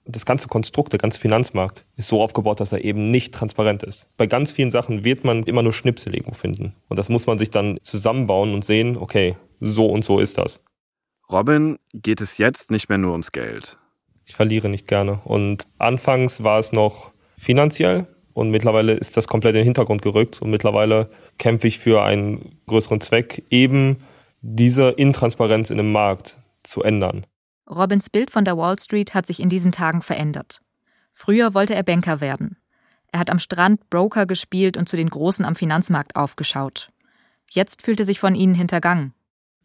das 0.06 0.26
ganze 0.26 0.48
Konstrukt, 0.48 0.92
der 0.92 1.00
ganze 1.00 1.20
Finanzmarkt 1.20 1.86
ist 1.96 2.08
so 2.08 2.22
aufgebaut, 2.22 2.60
dass 2.60 2.72
er 2.72 2.84
eben 2.84 3.12
nicht 3.12 3.34
transparent 3.34 3.84
ist. 3.84 4.08
Bei 4.18 4.26
ganz 4.26 4.52
vielen 4.52 4.72
Sachen 4.72 5.04
wird 5.04 5.24
man 5.24 5.44
immer 5.44 5.62
nur 5.62 5.74
Schnipsel 5.74 6.16
irgendwo 6.16 6.34
finden. 6.34 6.76
Und 6.88 6.98
das 6.98 7.10
muss 7.10 7.28
man 7.28 7.38
sich 7.38 7.52
dann 7.52 7.78
zusammenbauen 7.84 8.54
und 8.54 8.66
sehen, 8.66 8.98
okay, 8.98 9.36
so 9.60 9.86
und 9.86 10.04
so 10.04 10.20
ist 10.20 10.38
das. 10.38 10.64
Robin 11.32 11.78
geht 11.94 12.22
es 12.22 12.38
jetzt 12.40 12.72
nicht 12.72 12.90
mehr 12.90 12.98
nur 12.98 13.12
ums 13.12 13.32
Geld. 13.32 13.78
Ich 14.26 14.36
verliere 14.36 14.70
nicht 14.70 14.88
gerne. 14.88 15.22
Und 15.26 15.68
anfangs 15.78 16.44
war 16.44 16.60
es 16.60 16.72
noch 16.72 17.12
finanziell 17.38 18.08
und 18.34 18.52
mittlerweile 18.52 18.94
ist 18.94 19.18
das 19.18 19.28
komplett 19.28 19.56
in 19.56 19.60
den 19.60 19.66
Hintergrund 19.66 20.02
gerückt 20.02 20.42
und 20.42 20.50
mittlerweile 20.50 21.10
kämpfe 21.38 21.68
ich 21.68 21.78
für 21.78 22.04
einen 22.04 22.60
größeren 22.68 23.02
Zweck, 23.02 23.44
eben 23.50 23.98
diese 24.42 24.90
Intransparenz 24.90 25.70
in 25.70 25.78
dem 25.78 25.92
Markt 25.92 26.40
zu 26.64 26.82
ändern. 26.82 27.26
Robins 27.70 28.10
Bild 28.10 28.32
von 28.32 28.46
der 28.46 28.58
Wall 28.58 28.80
Street 28.80 29.14
hat 29.14 29.28
sich 29.28 29.40
in 29.40 29.50
diesen 29.50 29.72
Tagen 29.72 30.02
verändert. 30.02 30.62
Früher 31.14 31.54
wollte 31.54 31.76
er 31.76 31.84
Banker 31.84 32.20
werden. 32.20 32.58
Er 33.12 33.20
hat 33.20 33.30
am 33.30 33.38
Strand 33.38 33.90
Broker 33.92 34.26
gespielt 34.26 34.76
und 34.76 34.90
zu 34.90 34.98
den 34.98 35.10
Großen 35.10 35.46
am 35.46 35.56
Finanzmarkt 35.56 36.16
aufgeschaut. 36.16 36.90
Jetzt 37.52 37.84
fühlt 37.84 38.00
er 38.00 38.06
sich 38.06 38.20
von 38.20 38.34
ihnen 38.34 38.56
hintergangen. 38.56 39.14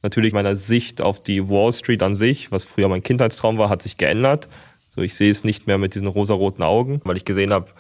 Natürlich 0.03 0.35
meine 0.35 0.55
Sicht 0.55 1.01
auf 1.01 1.23
die 1.23 1.49
Wall 1.49 1.73
Street 1.73 2.03
an 2.03 2.14
sich, 2.14 2.53
was 2.53 2.64
früher 2.64 2.88
mein 2.88 3.03
Kindheitstraum 3.03 3.57
war, 3.57 3.71
hat 3.71 3.81
sich 3.81 3.97
geändert. 3.97 4.49
So, 4.90 5.01
ich 5.01 5.14
sehe 5.14 5.31
es 5.31 5.45
nicht 5.45 5.67
mehr 5.67 5.79
mit 5.79 5.95
diesen 5.95 6.07
rosaroten 6.07 6.62
Augen, 6.62 7.01
weil 7.05 7.17
ich 7.17 7.25
gesehen 7.25 7.55
habe, 7.55 7.73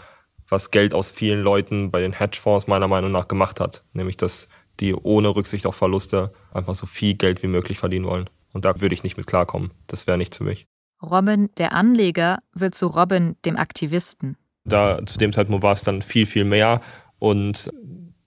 was 0.48 0.70
Geld 0.70 0.94
aus 0.94 1.10
vielen 1.10 1.42
Leuten 1.42 1.90
bei 1.90 2.00
den 2.00 2.18
Hedgefonds 2.18 2.66
meiner 2.66 2.88
Meinung 2.88 3.12
nach 3.12 3.28
gemacht 3.28 3.60
hat. 3.60 3.84
Nämlich, 3.92 4.16
dass 4.16 4.48
die 4.80 4.94
ohne 4.94 5.36
Rücksicht 5.36 5.66
auf 5.66 5.76
Verluste 5.76 6.32
einfach 6.52 6.74
so 6.74 6.86
viel 6.86 7.14
Geld 7.14 7.42
wie 7.42 7.48
möglich 7.48 7.78
verdienen 7.78 8.06
wollen. 8.06 8.30
Und 8.54 8.64
da 8.64 8.80
würde 8.80 8.94
ich 8.94 9.02
nicht 9.02 9.18
mit 9.18 9.26
klarkommen. 9.26 9.72
Das 9.88 10.06
wäre 10.06 10.16
nichts 10.16 10.38
für 10.38 10.44
mich. 10.44 10.66
Robin, 11.02 11.50
der 11.58 11.72
Anleger, 11.72 12.38
wird 12.54 12.74
zu 12.74 12.86
Robin, 12.86 13.36
dem 13.44 13.56
Aktivisten. 13.56 14.38
Da 14.64 15.04
zu 15.04 15.18
dem 15.18 15.32
Zeitpunkt 15.32 15.62
war 15.62 15.72
es 15.72 15.82
dann 15.82 16.00
viel, 16.00 16.24
viel 16.24 16.44
mehr. 16.44 16.80
Und 17.18 17.70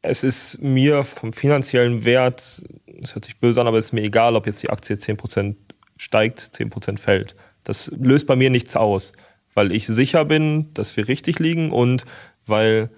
es 0.02 0.24
ist 0.24 0.62
mir 0.62 1.04
vom 1.04 1.34
finanziellen 1.34 2.06
Wert, 2.06 2.62
es 3.02 3.16
hört 3.16 3.26
sich 3.26 3.40
böse 3.40 3.62
an, 3.62 3.68
aber 3.68 3.78
es 3.78 3.86
ist 3.86 3.94
mir 3.94 4.04
egal, 4.04 4.36
ob 4.36 4.46
jetzt 4.46 4.62
die 4.62 4.70
Aktie 4.70 4.96
10% 4.96 5.56
steigt, 5.96 6.40
10% 6.40 7.00
fällt. 7.00 7.36
Das 7.64 7.92
löst 7.98 8.28
bei 8.28 8.36
mir 8.36 8.50
nichts 8.50 8.76
aus, 8.76 9.14
weil 9.54 9.72
ich 9.72 9.88
sicher 9.88 10.26
bin, 10.26 10.74
dass 10.74 10.96
wir 10.96 11.08
richtig 11.08 11.40
liegen 11.40 11.72
und 11.72 12.06
weil 12.46 12.90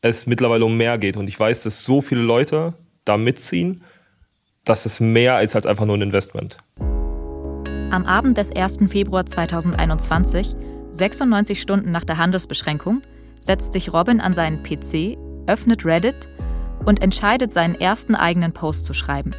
es 0.00 0.26
mittlerweile 0.26 0.64
um 0.64 0.76
mehr 0.76 0.98
geht. 0.98 1.16
Und 1.16 1.28
ich 1.28 1.38
weiß, 1.38 1.62
dass 1.62 1.84
so 1.84 2.00
viele 2.00 2.22
Leute 2.22 2.74
da 3.04 3.16
mitziehen, 3.16 3.82
dass 4.68 4.86
es 4.86 5.00
mehr 5.00 5.40
ist 5.42 5.56
als 5.56 5.66
einfach 5.66 5.86
nur 5.86 5.96
ein 5.96 6.02
Investment. 6.02 6.58
Am 7.90 8.04
Abend 8.04 8.36
des 8.36 8.54
1. 8.54 8.80
Februar 8.88 9.24
2021, 9.24 10.54
96 10.90 11.60
Stunden 11.60 11.90
nach 11.90 12.04
der 12.04 12.18
Handelsbeschränkung, 12.18 13.02
setzt 13.40 13.72
sich 13.72 13.92
Robin 13.92 14.20
an 14.20 14.34
seinen 14.34 14.62
PC, 14.62 15.16
öffnet 15.46 15.86
Reddit 15.86 16.28
und 16.84 17.02
entscheidet, 17.02 17.50
seinen 17.50 17.80
ersten 17.80 18.14
eigenen 18.14 18.52
Post 18.52 18.84
zu 18.84 18.92
schreiben. 18.92 19.30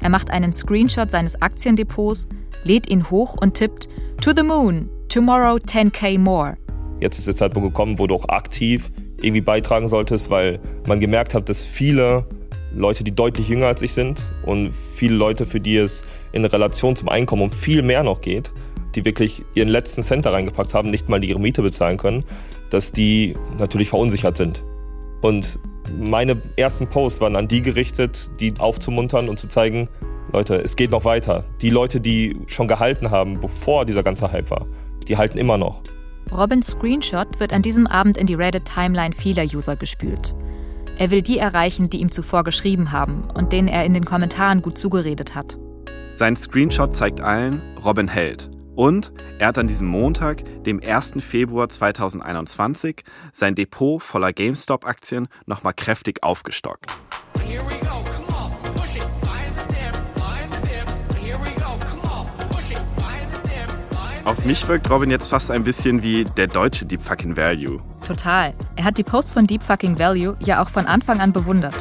Er 0.00 0.08
macht 0.08 0.30
einen 0.30 0.52
Screenshot 0.52 1.10
seines 1.10 1.42
Aktiendepots, 1.42 2.28
lädt 2.64 2.88
ihn 2.88 3.10
hoch 3.10 3.36
und 3.40 3.54
tippt 3.54 3.88
To 4.22 4.32
the 4.34 4.42
Moon, 4.42 4.88
tomorrow 5.08 5.56
10k 5.56 6.18
more. 6.18 6.56
Jetzt 7.00 7.18
ist 7.18 7.26
der 7.26 7.36
Zeitpunkt 7.36 7.68
gekommen, 7.68 7.98
wo 7.98 8.06
du 8.06 8.14
auch 8.14 8.28
aktiv 8.28 8.90
irgendwie 9.20 9.42
beitragen 9.42 9.88
solltest, 9.88 10.30
weil 10.30 10.60
man 10.86 11.00
gemerkt 11.00 11.34
hat, 11.34 11.48
dass 11.48 11.64
viele 11.64 12.26
Leute, 12.74 13.04
die 13.04 13.14
deutlich 13.14 13.48
jünger 13.48 13.66
als 13.66 13.82
ich 13.82 13.92
sind 13.92 14.20
und 14.44 14.72
viele 14.72 15.14
Leute, 15.14 15.46
für 15.46 15.60
die 15.60 15.76
es 15.76 16.04
in 16.32 16.44
Relation 16.44 16.96
zum 16.96 17.08
Einkommen 17.08 17.42
um 17.42 17.50
viel 17.50 17.82
mehr 17.82 18.02
noch 18.02 18.20
geht, 18.20 18.52
die 18.94 19.04
wirklich 19.04 19.44
ihren 19.54 19.68
letzten 19.68 20.02
Cent 20.02 20.26
da 20.26 20.30
reingepackt 20.30 20.74
haben, 20.74 20.90
nicht 20.90 21.08
mal 21.08 21.22
ihre 21.22 21.40
Miete 21.40 21.62
bezahlen 21.62 21.96
können, 21.96 22.24
dass 22.70 22.92
die 22.92 23.34
natürlich 23.58 23.88
verunsichert 23.88 24.36
sind. 24.36 24.62
Und 25.22 25.58
meine 25.98 26.40
ersten 26.56 26.86
Posts 26.86 27.20
waren 27.20 27.36
an 27.36 27.48
die 27.48 27.62
gerichtet, 27.62 28.30
die 28.40 28.52
aufzumuntern 28.58 29.28
und 29.28 29.38
zu 29.38 29.48
zeigen, 29.48 29.88
Leute, 30.32 30.56
es 30.56 30.76
geht 30.76 30.90
noch 30.90 31.04
weiter. 31.04 31.44
Die 31.62 31.70
Leute, 31.70 32.00
die 32.00 32.36
schon 32.46 32.66
gehalten 32.66 33.10
haben, 33.10 33.40
bevor 33.40 33.84
dieser 33.84 34.02
ganze 34.02 34.32
Hype 34.32 34.50
war, 34.50 34.66
die 35.06 35.16
halten 35.16 35.38
immer 35.38 35.56
noch. 35.56 35.82
Robins 36.32 36.72
Screenshot 36.72 37.38
wird 37.38 37.52
an 37.52 37.62
diesem 37.62 37.86
Abend 37.86 38.16
in 38.16 38.26
die 38.26 38.34
Reddit-Timeline 38.34 39.14
vieler 39.14 39.44
User 39.44 39.76
gespült. 39.76 40.34
Er 40.98 41.10
will 41.10 41.20
die 41.20 41.38
erreichen, 41.38 41.90
die 41.90 41.98
ihm 41.98 42.10
zuvor 42.10 42.42
geschrieben 42.42 42.90
haben 42.90 43.28
und 43.34 43.52
denen 43.52 43.68
er 43.68 43.84
in 43.84 43.92
den 43.92 44.06
Kommentaren 44.06 44.62
gut 44.62 44.78
zugeredet 44.78 45.34
hat. 45.34 45.58
Sein 46.16 46.36
Screenshot 46.36 46.96
zeigt 46.96 47.20
allen, 47.20 47.60
Robin 47.84 48.08
hält. 48.08 48.50
Und 48.74 49.12
er 49.38 49.48
hat 49.48 49.58
an 49.58 49.68
diesem 49.68 49.88
Montag, 49.88 50.42
dem 50.64 50.80
1. 50.82 51.14
Februar 51.20 51.68
2021, 51.68 53.04
sein 53.34 53.54
Depot 53.54 54.02
voller 54.02 54.32
GameStop-Aktien 54.32 55.28
nochmal 55.44 55.74
kräftig 55.74 56.22
aufgestockt. 56.22 56.86
Auf 64.26 64.44
mich 64.44 64.66
wirkt 64.66 64.90
Robin 64.90 65.08
jetzt 65.08 65.28
fast 65.28 65.52
ein 65.52 65.62
bisschen 65.62 66.02
wie 66.02 66.24
der 66.24 66.48
deutsche 66.48 66.84
Deep 66.84 67.00
Fucking 67.00 67.36
Value. 67.36 67.80
Total. 68.04 68.52
Er 68.74 68.82
hat 68.82 68.98
die 68.98 69.04
Post 69.04 69.32
von 69.32 69.46
Deep 69.46 69.62
Fucking 69.62 70.00
Value 70.00 70.36
ja 70.40 70.60
auch 70.60 70.68
von 70.68 70.84
Anfang 70.84 71.20
an 71.20 71.32
bewundert. 71.32 71.76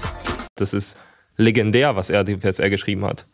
Das 0.54 0.72
ist 0.72 0.96
legendär, 1.38 1.96
was 1.96 2.12
er, 2.12 2.28
was 2.44 2.60
er 2.60 2.70
geschrieben 2.70 3.04
hat. 3.04 3.26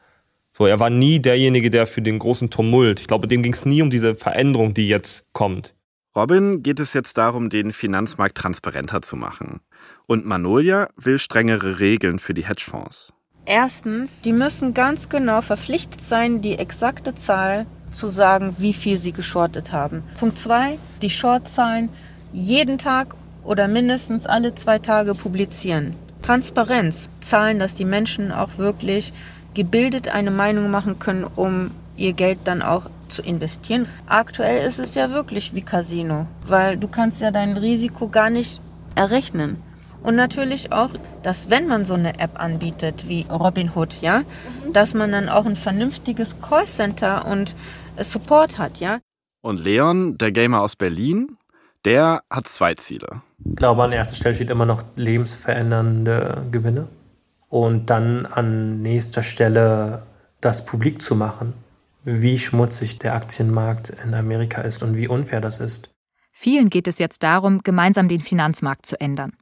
So, 0.54 0.65
er 0.65 0.80
war 0.80 0.89
nie 0.89 1.19
derjenige, 1.19 1.69
der 1.69 1.88
für 1.88 2.02
den 2.02 2.19
großen 2.19 2.52
Tumult. 2.52 3.02
Ich 3.02 3.08
glaube, 3.08 3.28
dem 3.28 3.43
ging 3.43 3.52
es 3.52 3.65
nie 3.65 3.82
um 3.82 3.89
diese 3.89 4.15
Veränderung, 4.15 4.74
die 4.74 4.88
jetzt 4.88 5.26
kommt. 5.34 5.76
Robin 6.15 6.63
geht 6.63 6.80
es 6.80 6.93
jetzt 6.93 7.17
darum, 7.17 7.50
den 7.50 7.74
Finanzmarkt 7.74 8.38
transparenter 8.38 9.02
zu 9.02 9.17
machen. 9.17 9.60
Und 10.08 10.26
Manolia 10.26 10.88
will 10.95 11.19
strengere 11.19 11.80
Regeln 11.80 12.17
für 12.17 12.34
die 12.34 12.47
Hedgefonds. 12.47 13.12
Erstens, 13.43 14.21
die 14.21 14.32
müssen 14.32 14.74
ganz 14.74 15.10
genau 15.10 15.41
verpflichtet 15.41 16.00
sein, 16.00 16.41
die 16.41 16.58
exakte 16.58 17.13
Zahl 17.13 17.65
zu 17.91 18.10
sagen, 18.10 18.56
wie 18.58 18.73
viel 18.73 18.97
sie 18.97 19.12
geschortet 19.12 19.71
haben. 19.71 20.04
Punkt 20.19 20.39
zwei, 20.39 20.77
die 21.01 21.10
Shortzahlen 21.10 21.89
jeden 22.34 22.77
Tag 22.77 23.15
oder 23.43 23.67
mindestens 23.67 24.25
alle 24.25 24.56
zwei 24.56 24.80
Tage 24.80 25.13
publizieren. 25.13 25.95
Transparenz, 26.21 27.10
Zahlen, 27.21 27.60
dass 27.60 27.75
die 27.75 27.86
Menschen 27.86 28.32
auch 28.32 28.58
wirklich 28.58 29.12
gebildet 29.54 30.08
eine 30.08 30.32
Meinung 30.32 30.69
machen 30.69 30.99
können, 30.99 31.23
um 31.23 31.71
ihr 31.97 32.13
Geld 32.13 32.39
dann 32.45 32.62
auch 32.62 32.89
zu 33.10 33.21
investieren. 33.21 33.88
Aktuell 34.08 34.65
ist 34.65 34.80
es 34.80 34.95
ja 34.95 35.12
wirklich 35.12 35.54
wie 35.54 35.62
Casino, 35.62 36.27
weil 36.47 36.77
du 36.77 36.88
kannst 36.88 37.21
ja 37.21 37.32
dein 37.32 37.58
Risiko 37.58 38.08
gar 38.08 38.30
nicht 38.30 38.62
errechnen. 38.95 39.58
Und 40.04 40.15
natürlich 40.15 40.71
auch, 40.71 40.89
dass 41.21 41.49
wenn 41.49 41.67
man 41.67 41.86
so 41.86 41.93
eine 41.93 42.19
App 42.19 42.41
anbietet 42.41 43.08
wie 43.08 43.25
Robinhood, 43.30 44.01
ja, 44.01 44.21
dass 44.73 44.95
man 44.95 45.12
dann 45.12 45.30
auch 45.30 45.45
ein 45.45 45.56
vernünftiges 45.56 46.41
Callcenter 46.41 47.27
und 47.27 47.56
Support 48.04 48.58
hat, 48.58 48.80
ja. 48.80 49.00
Und 49.42 49.60
Leon, 49.60 50.18
der 50.18 50.32
Gamer 50.32 50.62
aus 50.62 50.76
Berlin, 50.76 51.38
der 51.86 52.22
hat 52.30 52.48
zwei 52.48 52.76
Ziele. 52.76 53.22
Ich 53.44 53.56
glaube, 53.56 53.84
an 53.84 53.92
erster 53.92 54.16
Stelle 54.16 54.36
steht 54.36 54.50
immer 54.50 54.66
noch 54.66 54.84
lebensverändernde 54.96 56.44
Gewinne. 56.52 56.88
Und 57.50 57.90
dann 57.90 58.26
an 58.26 58.82
nächster 58.82 59.24
Stelle 59.24 60.04
das 60.40 60.66
publik 60.66 61.02
zu 61.02 61.16
machen, 61.16 61.54
wie 62.04 62.38
schmutzig 62.38 63.00
der 63.00 63.16
Aktienmarkt 63.16 63.90
in 64.04 64.14
Amerika 64.14 64.62
ist 64.62 64.84
und 64.84 64.96
wie 64.96 65.08
unfair 65.08 65.42
das 65.42 65.60
ist. 65.60 65.90
Vielen 66.32 66.70
geht 66.70 66.88
es 66.88 66.98
jetzt 66.98 67.24
darum, 67.24 67.62
gemeinsam 67.64 68.08
den 68.08 68.22
Finanzmarkt 68.22 68.86
zu 68.86 69.00
ändern. 69.00 69.34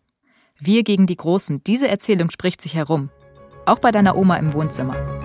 Wir 0.59 0.83
gegen 0.83 1.05
die 1.05 1.15
Großen, 1.15 1.63
diese 1.63 1.87
Erzählung 1.87 2.31
spricht 2.31 2.61
sich 2.61 2.75
herum. 2.75 3.09
Auch 3.65 3.79
bei 3.79 3.91
deiner 3.91 4.17
Oma 4.17 4.35
im 4.37 4.53
Wohnzimmer. 4.53 5.18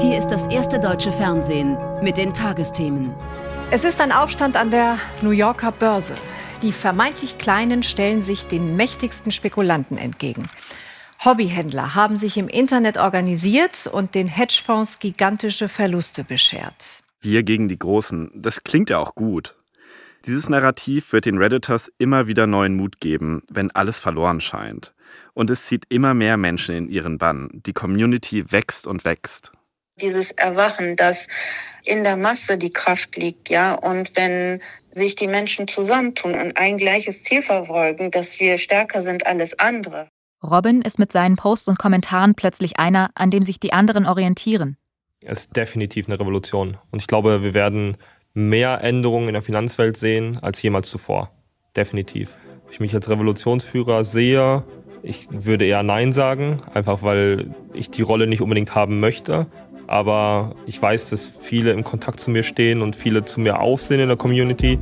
Hier 0.00 0.18
ist 0.18 0.28
das 0.28 0.46
erste 0.46 0.80
deutsche 0.80 1.12
Fernsehen 1.12 1.76
mit 2.02 2.16
den 2.16 2.32
Tagesthemen. 2.32 3.14
Es 3.70 3.84
ist 3.84 4.00
ein 4.00 4.12
Aufstand 4.12 4.56
an 4.56 4.70
der 4.70 4.98
New 5.20 5.30
Yorker 5.30 5.72
Börse. 5.72 6.14
Die 6.62 6.72
vermeintlich 6.72 7.36
Kleinen 7.36 7.82
stellen 7.82 8.22
sich 8.22 8.46
den 8.46 8.76
mächtigsten 8.76 9.30
Spekulanten 9.30 9.98
entgegen. 9.98 10.48
Hobbyhändler 11.22 11.94
haben 11.94 12.16
sich 12.16 12.38
im 12.38 12.48
Internet 12.48 12.96
organisiert 12.96 13.90
und 13.92 14.14
den 14.14 14.26
Hedgefonds 14.26 15.00
gigantische 15.00 15.68
Verluste 15.68 16.24
beschert. 16.24 17.02
Wir 17.20 17.42
gegen 17.42 17.68
die 17.68 17.78
Großen, 17.78 18.30
das 18.34 18.64
klingt 18.64 18.88
ja 18.88 19.00
auch 19.00 19.14
gut. 19.14 19.54
Dieses 20.24 20.48
Narrativ 20.48 21.12
wird 21.12 21.26
den 21.26 21.36
Redditors 21.36 21.92
immer 21.98 22.26
wieder 22.26 22.46
neuen 22.46 22.74
Mut 22.74 23.00
geben, 23.00 23.42
wenn 23.50 23.70
alles 23.72 23.98
verloren 23.98 24.40
scheint. 24.40 24.94
Und 25.34 25.50
es 25.50 25.66
zieht 25.66 25.84
immer 25.90 26.14
mehr 26.14 26.38
Menschen 26.38 26.74
in 26.74 26.88
ihren 26.88 27.18
Bann. 27.18 27.50
Die 27.52 27.74
Community 27.74 28.50
wächst 28.50 28.86
und 28.86 29.04
wächst. 29.04 29.52
Dieses 30.00 30.32
Erwachen, 30.32 30.96
dass 30.96 31.28
in 31.84 32.04
der 32.04 32.16
Masse 32.16 32.58
die 32.58 32.70
Kraft 32.70 33.16
liegt, 33.16 33.48
ja, 33.48 33.74
und 33.74 34.16
wenn 34.16 34.60
sich 34.92 35.14
die 35.14 35.28
Menschen 35.28 35.68
zusammentun 35.68 36.34
und 36.34 36.56
ein 36.56 36.76
gleiches 36.76 37.22
Ziel 37.24 37.42
verfolgen, 37.42 38.10
dass 38.10 38.40
wir 38.40 38.58
stärker 38.58 39.02
sind 39.02 39.26
als 39.26 39.58
andere. 39.58 40.08
Robin 40.42 40.82
ist 40.82 40.98
mit 40.98 41.12
seinen 41.12 41.36
Posts 41.36 41.68
und 41.68 41.78
Kommentaren 41.78 42.34
plötzlich 42.34 42.78
einer, 42.78 43.10
an 43.14 43.30
dem 43.30 43.42
sich 43.42 43.60
die 43.60 43.72
anderen 43.72 44.06
orientieren. 44.06 44.76
Es 45.22 45.40
ist 45.40 45.56
definitiv 45.56 46.08
eine 46.08 46.18
Revolution. 46.18 46.78
Und 46.90 47.00
ich 47.00 47.06
glaube, 47.06 47.42
wir 47.42 47.52
werden 47.52 47.98
mehr 48.32 48.80
Änderungen 48.82 49.28
in 49.28 49.34
der 49.34 49.42
Finanzwelt 49.42 49.96
sehen 49.96 50.38
als 50.40 50.62
jemals 50.62 50.88
zuvor. 50.88 51.30
Definitiv. 51.76 52.36
Ob 52.64 52.72
ich 52.72 52.80
mich 52.80 52.94
als 52.94 53.08
Revolutionsführer 53.08 54.04
sehe, 54.04 54.64
ich 55.02 55.28
würde 55.30 55.66
eher 55.66 55.82
Nein 55.82 56.12
sagen, 56.12 56.62
einfach 56.72 57.02
weil 57.02 57.54
ich 57.74 57.90
die 57.90 58.02
Rolle 58.02 58.26
nicht 58.26 58.40
unbedingt 58.42 58.74
haben 58.74 59.00
möchte. 59.00 59.46
Aber 59.90 60.54
ich 60.66 60.80
weiß, 60.80 61.10
dass 61.10 61.26
viele 61.26 61.72
im 61.72 61.82
Kontakt 61.82 62.20
zu 62.20 62.30
mir 62.30 62.44
stehen 62.44 62.80
und 62.80 62.94
viele 62.94 63.24
zu 63.24 63.40
mir 63.40 63.58
aufsehen 63.58 63.98
in 63.98 64.06
der 64.06 64.16
Community. 64.16 64.78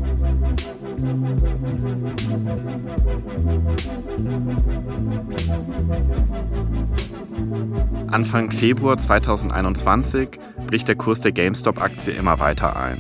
Anfang 8.09 8.51
Februar 8.51 8.99
2021 8.99 10.29
bricht 10.67 10.89
der 10.89 10.97
Kurs 10.97 11.23
der 11.23 11.33
GameStop-Aktie 11.33 12.13
immer 12.13 12.39
weiter 12.39 12.77
ein. 12.77 12.99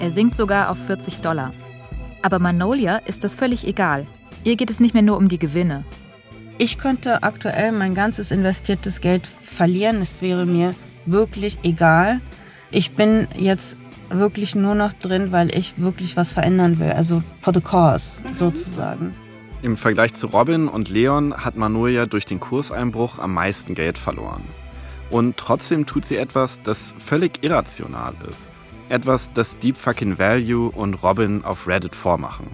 Er 0.00 0.10
sinkt 0.10 0.34
sogar 0.34 0.70
auf 0.70 0.78
40 0.86 1.18
Dollar. 1.18 1.52
Aber 2.22 2.40
Manolia 2.40 2.96
ist 2.96 3.22
das 3.22 3.36
völlig 3.36 3.64
egal. 3.64 4.08
Ihr 4.42 4.56
geht 4.56 4.70
es 4.70 4.80
nicht 4.80 4.92
mehr 4.92 5.04
nur 5.04 5.18
um 5.18 5.28
die 5.28 5.38
Gewinne. 5.38 5.84
Ich 6.58 6.78
könnte 6.78 7.22
aktuell 7.22 7.70
mein 7.70 7.94
ganzes 7.94 8.32
investiertes 8.32 9.00
Geld 9.00 9.28
verlieren. 9.40 10.00
Es 10.02 10.20
wäre 10.20 10.46
mir 10.46 10.74
wirklich 11.06 11.58
egal. 11.62 12.20
Ich 12.70 12.92
bin 12.92 13.28
jetzt 13.36 13.76
wirklich 14.10 14.54
nur 14.54 14.74
noch 14.74 14.92
drin, 14.92 15.32
weil 15.32 15.54
ich 15.54 15.78
wirklich 15.78 16.16
was 16.16 16.32
verändern 16.32 16.78
will. 16.78 16.90
Also 16.90 17.22
for 17.40 17.52
the 17.52 17.60
cause 17.60 18.20
sozusagen. 18.34 19.12
Im 19.62 19.76
Vergleich 19.76 20.14
zu 20.14 20.26
Robin 20.26 20.68
und 20.68 20.88
Leon 20.88 21.34
hat 21.36 21.56
Manolia 21.56 22.06
durch 22.06 22.26
den 22.26 22.40
Kurseinbruch 22.40 23.18
am 23.18 23.32
meisten 23.34 23.74
Geld 23.74 23.96
verloren. 23.96 24.42
Und 25.10 25.36
trotzdem 25.36 25.86
tut 25.86 26.04
sie 26.04 26.16
etwas, 26.16 26.60
das 26.62 26.94
völlig 26.98 27.44
irrational 27.44 28.14
ist. 28.28 28.50
Etwas, 28.88 29.30
das 29.34 29.58
Deep 29.58 29.76
Fucking 29.76 30.18
Value 30.18 30.70
und 30.70 30.94
Robin 31.02 31.44
auf 31.44 31.68
Reddit 31.68 31.94
vormachen. 31.94 32.46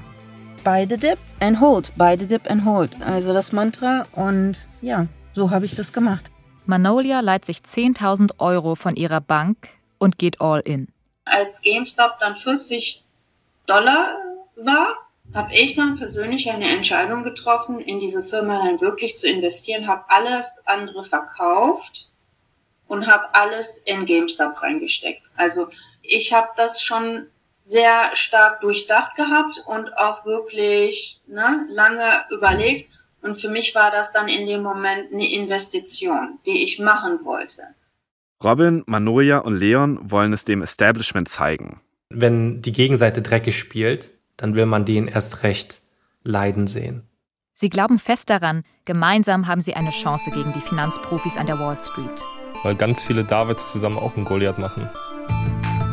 Buy 0.64 0.86
the 0.88 0.96
dip 0.96 1.18
and 1.40 1.60
hold, 1.60 1.92
buy 1.96 2.16
the 2.18 2.26
dip 2.26 2.50
and 2.50 2.64
hold. 2.64 3.00
Also 3.02 3.32
das 3.32 3.52
Mantra 3.52 4.04
und 4.12 4.68
ja, 4.82 5.06
so 5.34 5.50
habe 5.50 5.64
ich 5.64 5.74
das 5.74 5.92
gemacht. 5.92 6.30
Manolia 6.68 7.20
leiht 7.20 7.46
sich 7.46 7.60
10.000 7.60 8.40
Euro 8.40 8.74
von 8.74 8.94
ihrer 8.94 9.22
Bank 9.22 9.56
und 9.96 10.18
geht 10.18 10.42
all 10.42 10.60
in. 10.60 10.88
Als 11.24 11.62
GameStop 11.62 12.18
dann 12.20 12.36
50 12.36 13.02
Dollar 13.66 14.14
war, 14.54 14.98
habe 15.34 15.54
ich 15.54 15.76
dann 15.76 15.96
persönlich 15.96 16.50
eine 16.50 16.68
Entscheidung 16.68 17.22
getroffen, 17.22 17.80
in 17.80 18.00
diese 18.00 18.22
Firma 18.22 18.66
dann 18.66 18.82
wirklich 18.82 19.16
zu 19.16 19.26
investieren, 19.26 19.86
habe 19.86 20.04
alles 20.08 20.60
andere 20.66 21.04
verkauft 21.04 22.10
und 22.86 23.06
habe 23.06 23.34
alles 23.34 23.78
in 23.86 24.04
GameStop 24.04 24.60
reingesteckt. 24.60 25.22
Also 25.36 25.68
ich 26.02 26.34
habe 26.34 26.48
das 26.58 26.82
schon 26.82 27.28
sehr 27.62 28.14
stark 28.14 28.60
durchdacht 28.60 29.16
gehabt 29.16 29.62
und 29.64 29.96
auch 29.96 30.26
wirklich 30.26 31.22
ne, 31.26 31.64
lange 31.70 32.26
überlegt. 32.28 32.92
Und 33.22 33.36
für 33.36 33.48
mich 33.48 33.74
war 33.74 33.90
das 33.90 34.12
dann 34.12 34.28
in 34.28 34.46
dem 34.46 34.62
Moment 34.62 35.12
eine 35.12 35.30
Investition, 35.30 36.38
die 36.46 36.62
ich 36.62 36.78
machen 36.78 37.20
wollte. 37.24 37.62
Robin, 38.42 38.84
Manoja 38.86 39.38
und 39.38 39.56
Leon 39.56 39.98
wollen 40.10 40.32
es 40.32 40.44
dem 40.44 40.62
Establishment 40.62 41.28
zeigen. 41.28 41.80
Wenn 42.08 42.62
die 42.62 42.72
Gegenseite 42.72 43.20
dreckig 43.20 43.58
spielt, 43.58 44.10
dann 44.36 44.54
will 44.54 44.66
man 44.66 44.84
den 44.84 45.08
erst 45.08 45.42
recht 45.42 45.82
leiden 46.22 46.66
sehen. 46.68 47.02
Sie 47.52 47.68
glauben 47.68 47.98
fest 47.98 48.30
daran, 48.30 48.62
gemeinsam 48.84 49.48
haben 49.48 49.60
sie 49.60 49.74
eine 49.74 49.90
Chance 49.90 50.30
gegen 50.30 50.52
die 50.52 50.60
Finanzprofis 50.60 51.36
an 51.36 51.46
der 51.46 51.58
Wall 51.58 51.80
Street. 51.80 52.24
Weil 52.62 52.76
ganz 52.76 53.02
viele 53.02 53.24
Davids 53.24 53.72
zusammen 53.72 53.98
auch 53.98 54.14
einen 54.14 54.24
Goliath 54.24 54.58
machen. 54.58 54.88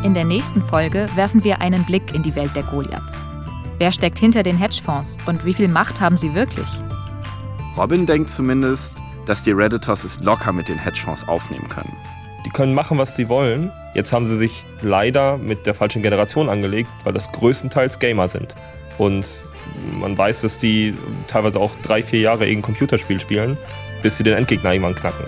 In 0.03 0.13
der 0.13 0.25
nächsten 0.25 0.61
Folge 0.61 1.09
werfen 1.15 1.43
wir 1.43 1.61
einen 1.61 1.83
Blick 1.83 2.13
in 2.13 2.21
die 2.21 2.35
Welt 2.35 2.55
der 2.55 2.63
Goliaths. 2.63 3.23
Wer 3.79 3.91
steckt 3.91 4.19
hinter 4.19 4.43
den 4.43 4.57
Hedgefonds 4.57 5.17
und 5.25 5.43
wie 5.43 5.55
viel 5.55 5.67
Macht 5.67 5.99
haben 5.99 6.17
sie 6.17 6.35
wirklich? 6.35 6.69
Robin 7.77 8.05
denkt 8.05 8.29
zumindest, 8.29 9.01
dass 9.25 9.41
die 9.43 9.51
Redditors 9.51 10.05
es 10.05 10.19
locker 10.21 10.53
mit 10.53 10.69
den 10.69 10.77
Hedgefonds 10.77 11.27
aufnehmen 11.27 11.67
können. 11.67 11.93
Die 12.45 12.49
können 12.49 12.73
machen, 12.73 12.97
was 12.97 13.15
sie 13.15 13.27
wollen. 13.27 13.71
Jetzt 13.93 14.13
haben 14.13 14.25
sie 14.25 14.37
sich 14.37 14.63
leider 14.81 15.37
mit 15.37 15.65
der 15.65 15.73
falschen 15.73 16.01
Generation 16.01 16.47
angelegt, 16.47 16.89
weil 17.03 17.11
das 17.11 17.29
größtenteils 17.33 17.99
Gamer 17.99 18.29
sind. 18.29 18.55
Und 18.97 19.45
man 19.99 20.17
weiß, 20.17 20.41
dass 20.41 20.57
die 20.57 20.93
teilweise 21.27 21.59
auch 21.59 21.75
drei, 21.81 22.01
vier 22.01 22.21
Jahre 22.21 22.45
irgendein 22.45 22.73
Computerspiel 22.73 23.19
spielen, 23.19 23.57
bis 24.01 24.17
sie 24.17 24.23
den 24.23 24.35
Endgegner 24.35 24.71
irgendwann 24.71 24.95
knacken. 24.95 25.25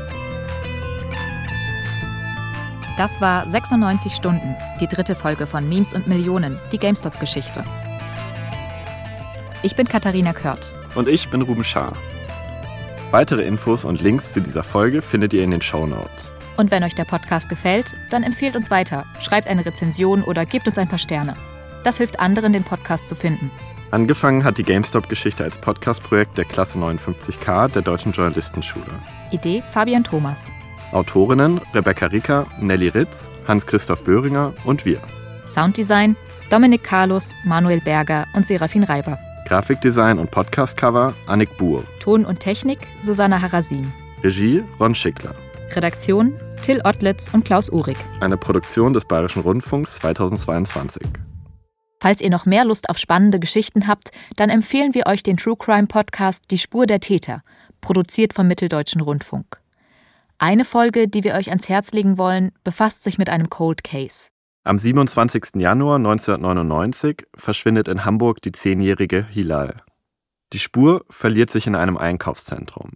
Das 2.98 3.20
war 3.20 3.48
96 3.48 4.14
Stunden, 4.14 4.56
die 4.80 4.88
dritte 4.88 5.16
Folge 5.16 5.48
von 5.48 5.68
Memes 5.68 5.94
und 5.94 6.08
Millionen, 6.08 6.60
die 6.72 6.78
GameStop-Geschichte. 6.78 7.64
Ich 9.64 9.76
bin 9.76 9.88
Katharina 9.88 10.34
Kört. 10.34 10.72
Und 10.96 11.10
ich 11.10 11.30
bin 11.30 11.42
Ruben 11.42 11.64
Schaar. 11.64 11.94
Weitere 13.12 13.44
Infos 13.44 13.86
und 13.86 14.02
Links 14.02 14.34
zu 14.34 14.42
dieser 14.42 14.64
Folge 14.64 15.02
findet 15.02 15.34
ihr 15.34 15.42
in 15.42 15.52
den 15.52 15.62
Show 15.62 15.86
Notes. 15.86 16.34
Und 16.58 16.72
wenn 16.72 16.84
euch 16.84 16.94
der 16.94 17.06
Podcast 17.06 17.48
gefällt, 17.48 17.96
dann 18.10 18.22
empfehlt 18.22 18.58
uns 18.58 18.70
weiter, 18.70 19.06
schreibt 19.22 19.48
eine 19.48 19.66
Rezension 19.66 20.24
oder 20.24 20.46
gebt 20.46 20.68
uns 20.68 20.78
ein 20.78 20.90
paar 20.90 20.98
Sterne. 20.98 21.36
Das 21.86 21.98
hilft 21.98 22.20
anderen, 22.20 22.52
den 22.52 22.66
Podcast 22.66 23.08
zu 23.08 23.16
finden. 23.16 23.50
Angefangen 23.92 24.44
hat 24.44 24.58
die 24.58 24.64
GameStop-Geschichte 24.64 25.46
als 25.46 25.58
Podcast-Projekt 25.58 26.38
der 26.38 26.44
Klasse 26.44 26.80
59K 26.80 27.70
der 27.70 27.82
Deutschen 27.82 28.12
Journalistenschule. 28.12 28.86
Idee 29.32 29.62
Fabian 29.62 30.04
Thomas. 30.04 30.52
Autorinnen 30.92 31.62
Rebecca 31.74 32.08
Rieker, 32.08 32.46
Nelly 32.60 32.90
Ritz, 32.90 33.30
Hans-Christoph 33.48 34.04
Böhringer 34.04 34.54
und 34.66 34.84
wir. 34.84 35.00
Sounddesign 35.46 36.18
Dominik 36.50 36.84
Carlos, 36.84 37.34
Manuel 37.46 37.80
Berger 37.80 38.26
und 38.34 38.46
Serafin 38.46 38.84
Reiber. 38.84 39.18
Grafikdesign 39.48 40.20
und 40.20 40.30
Podcastcover 40.30 41.14
Annik 41.26 41.56
Buhr. 41.58 41.86
Ton 42.00 42.26
und 42.26 42.42
Technik 42.42 42.80
Susanna 43.02 43.42
Harasim. 43.42 43.94
Regie 44.22 44.62
Ron 44.78 44.94
Schickler. 44.94 45.34
Redaktion 45.74 46.38
Till 46.62 46.82
Ottlitz 46.84 47.30
und 47.32 47.46
Klaus 47.46 47.70
Uhrig. 47.70 47.96
Eine 48.20 48.36
Produktion 48.36 48.92
des 48.92 49.06
Bayerischen 49.06 49.44
Rundfunks 49.44 49.96
2022. 50.00 51.02
Falls 52.02 52.20
ihr 52.20 52.30
noch 52.30 52.46
mehr 52.46 52.66
Lust 52.66 52.90
auf 52.90 52.98
spannende 52.98 53.40
Geschichten 53.40 53.88
habt, 53.88 54.12
dann 54.36 54.50
empfehlen 54.50 54.94
wir 54.94 55.08
euch 55.08 55.24
den 55.24 55.38
True 55.38 55.56
Crime 55.58 55.88
Podcast 55.88 56.44
Die 56.52 56.58
Spur 56.58 56.86
der 56.86 57.00
Täter, 57.00 57.42
produziert 57.80 58.34
vom 58.34 58.48
Mitteldeutschen 58.48 59.00
Rundfunk. 59.00 59.62
Eine 60.40 60.66
Folge, 60.66 61.08
die 61.08 61.24
wir 61.24 61.36
euch 61.36 61.50
ans 61.50 61.70
Herz 61.70 61.94
legen 61.94 62.18
wollen, 62.18 62.52
befasst 62.66 63.04
sich 63.04 63.18
mit 63.18 63.30
einem 63.30 63.50
Cold 63.50 63.86
Case. 63.86 64.28
Am 64.68 64.78
27. 64.78 65.62
Januar 65.62 65.96
1999 65.96 67.24
verschwindet 67.34 67.88
in 67.88 68.04
Hamburg 68.04 68.42
die 68.42 68.52
zehnjährige 68.52 69.26
Hilal. 69.26 69.78
Die 70.52 70.60
Spur 70.60 71.06
verliert 71.10 71.50
sich 71.50 71.68
in 71.68 71.76
einem 71.76 71.96
Einkaufszentrum. 71.96 72.92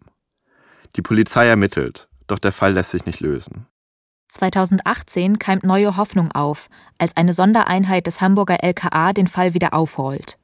Die 0.97 1.01
Polizei 1.01 1.47
ermittelt, 1.47 2.09
doch 2.27 2.39
der 2.39 2.51
Fall 2.51 2.73
lässt 2.73 2.91
sich 2.91 3.05
nicht 3.05 3.21
lösen. 3.21 3.67
2018 4.27 5.39
keimt 5.39 5.63
neue 5.63 5.95
Hoffnung 5.95 6.33
auf, 6.33 6.67
als 6.97 7.15
eine 7.15 7.31
Sondereinheit 7.31 8.05
des 8.05 8.19
Hamburger 8.19 8.61
LKA 8.61 9.13
den 9.13 9.27
Fall 9.27 9.53
wieder 9.53 9.73
aufrollt. 9.73 10.37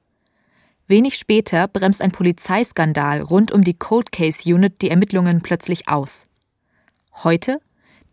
Wenig 0.87 1.17
später 1.17 1.67
bremst 1.67 2.01
ein 2.01 2.13
Polizeiskandal 2.13 3.21
rund 3.21 3.51
um 3.51 3.65
die 3.65 3.77
Cold 3.77 4.13
Case 4.13 4.49
Unit 4.49 4.81
die 4.81 4.89
Ermittlungen 4.89 5.41
plötzlich 5.41 5.89
aus. 5.89 6.25
Heute, 7.25 7.59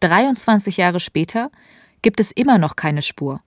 23 0.01 0.79
Jahre 0.79 0.99
später, 0.99 1.53
gibt 2.05 2.21
es 2.21 2.31
immer 2.33 2.59
noch 2.59 2.77
keine 2.77 3.01
Spur. 3.01 3.41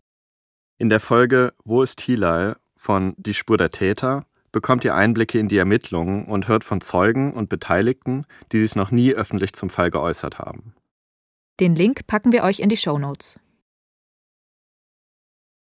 In 0.80 0.89
der 0.89 1.00
Folge 1.00 1.54
Wo 1.63 1.84
ist 1.84 2.02
Hilal 2.02 2.58
von 2.76 3.13
Die 3.17 3.36
Spur 3.36 3.58
der 3.58 3.70
Täter 3.70 4.26
bekommt 4.52 4.84
ihr 4.84 4.96
Einblicke 4.96 5.38
in 5.38 5.48
die 5.48 5.58
Ermittlungen 5.58 6.26
und 6.26 6.48
hört 6.48 6.63
von 6.63 6.82
Zeugen 6.82 7.34
und 7.34 7.50
Beteiligten, 7.50 8.26
die 8.52 8.60
sich 8.60 8.76
noch 8.76 8.89
nie 8.89 9.13
öffentlich 9.13 9.54
zum 9.54 9.70
Fall 9.70 9.91
geäußert 9.91 10.39
haben. 10.39 10.74
Den 11.60 11.76
Link 11.76 12.08
packen 12.08 12.32
wir 12.32 12.43
euch 12.43 12.60
in 12.60 12.70
die 12.70 12.78
Show 12.78 12.98
Notes. 12.98 13.39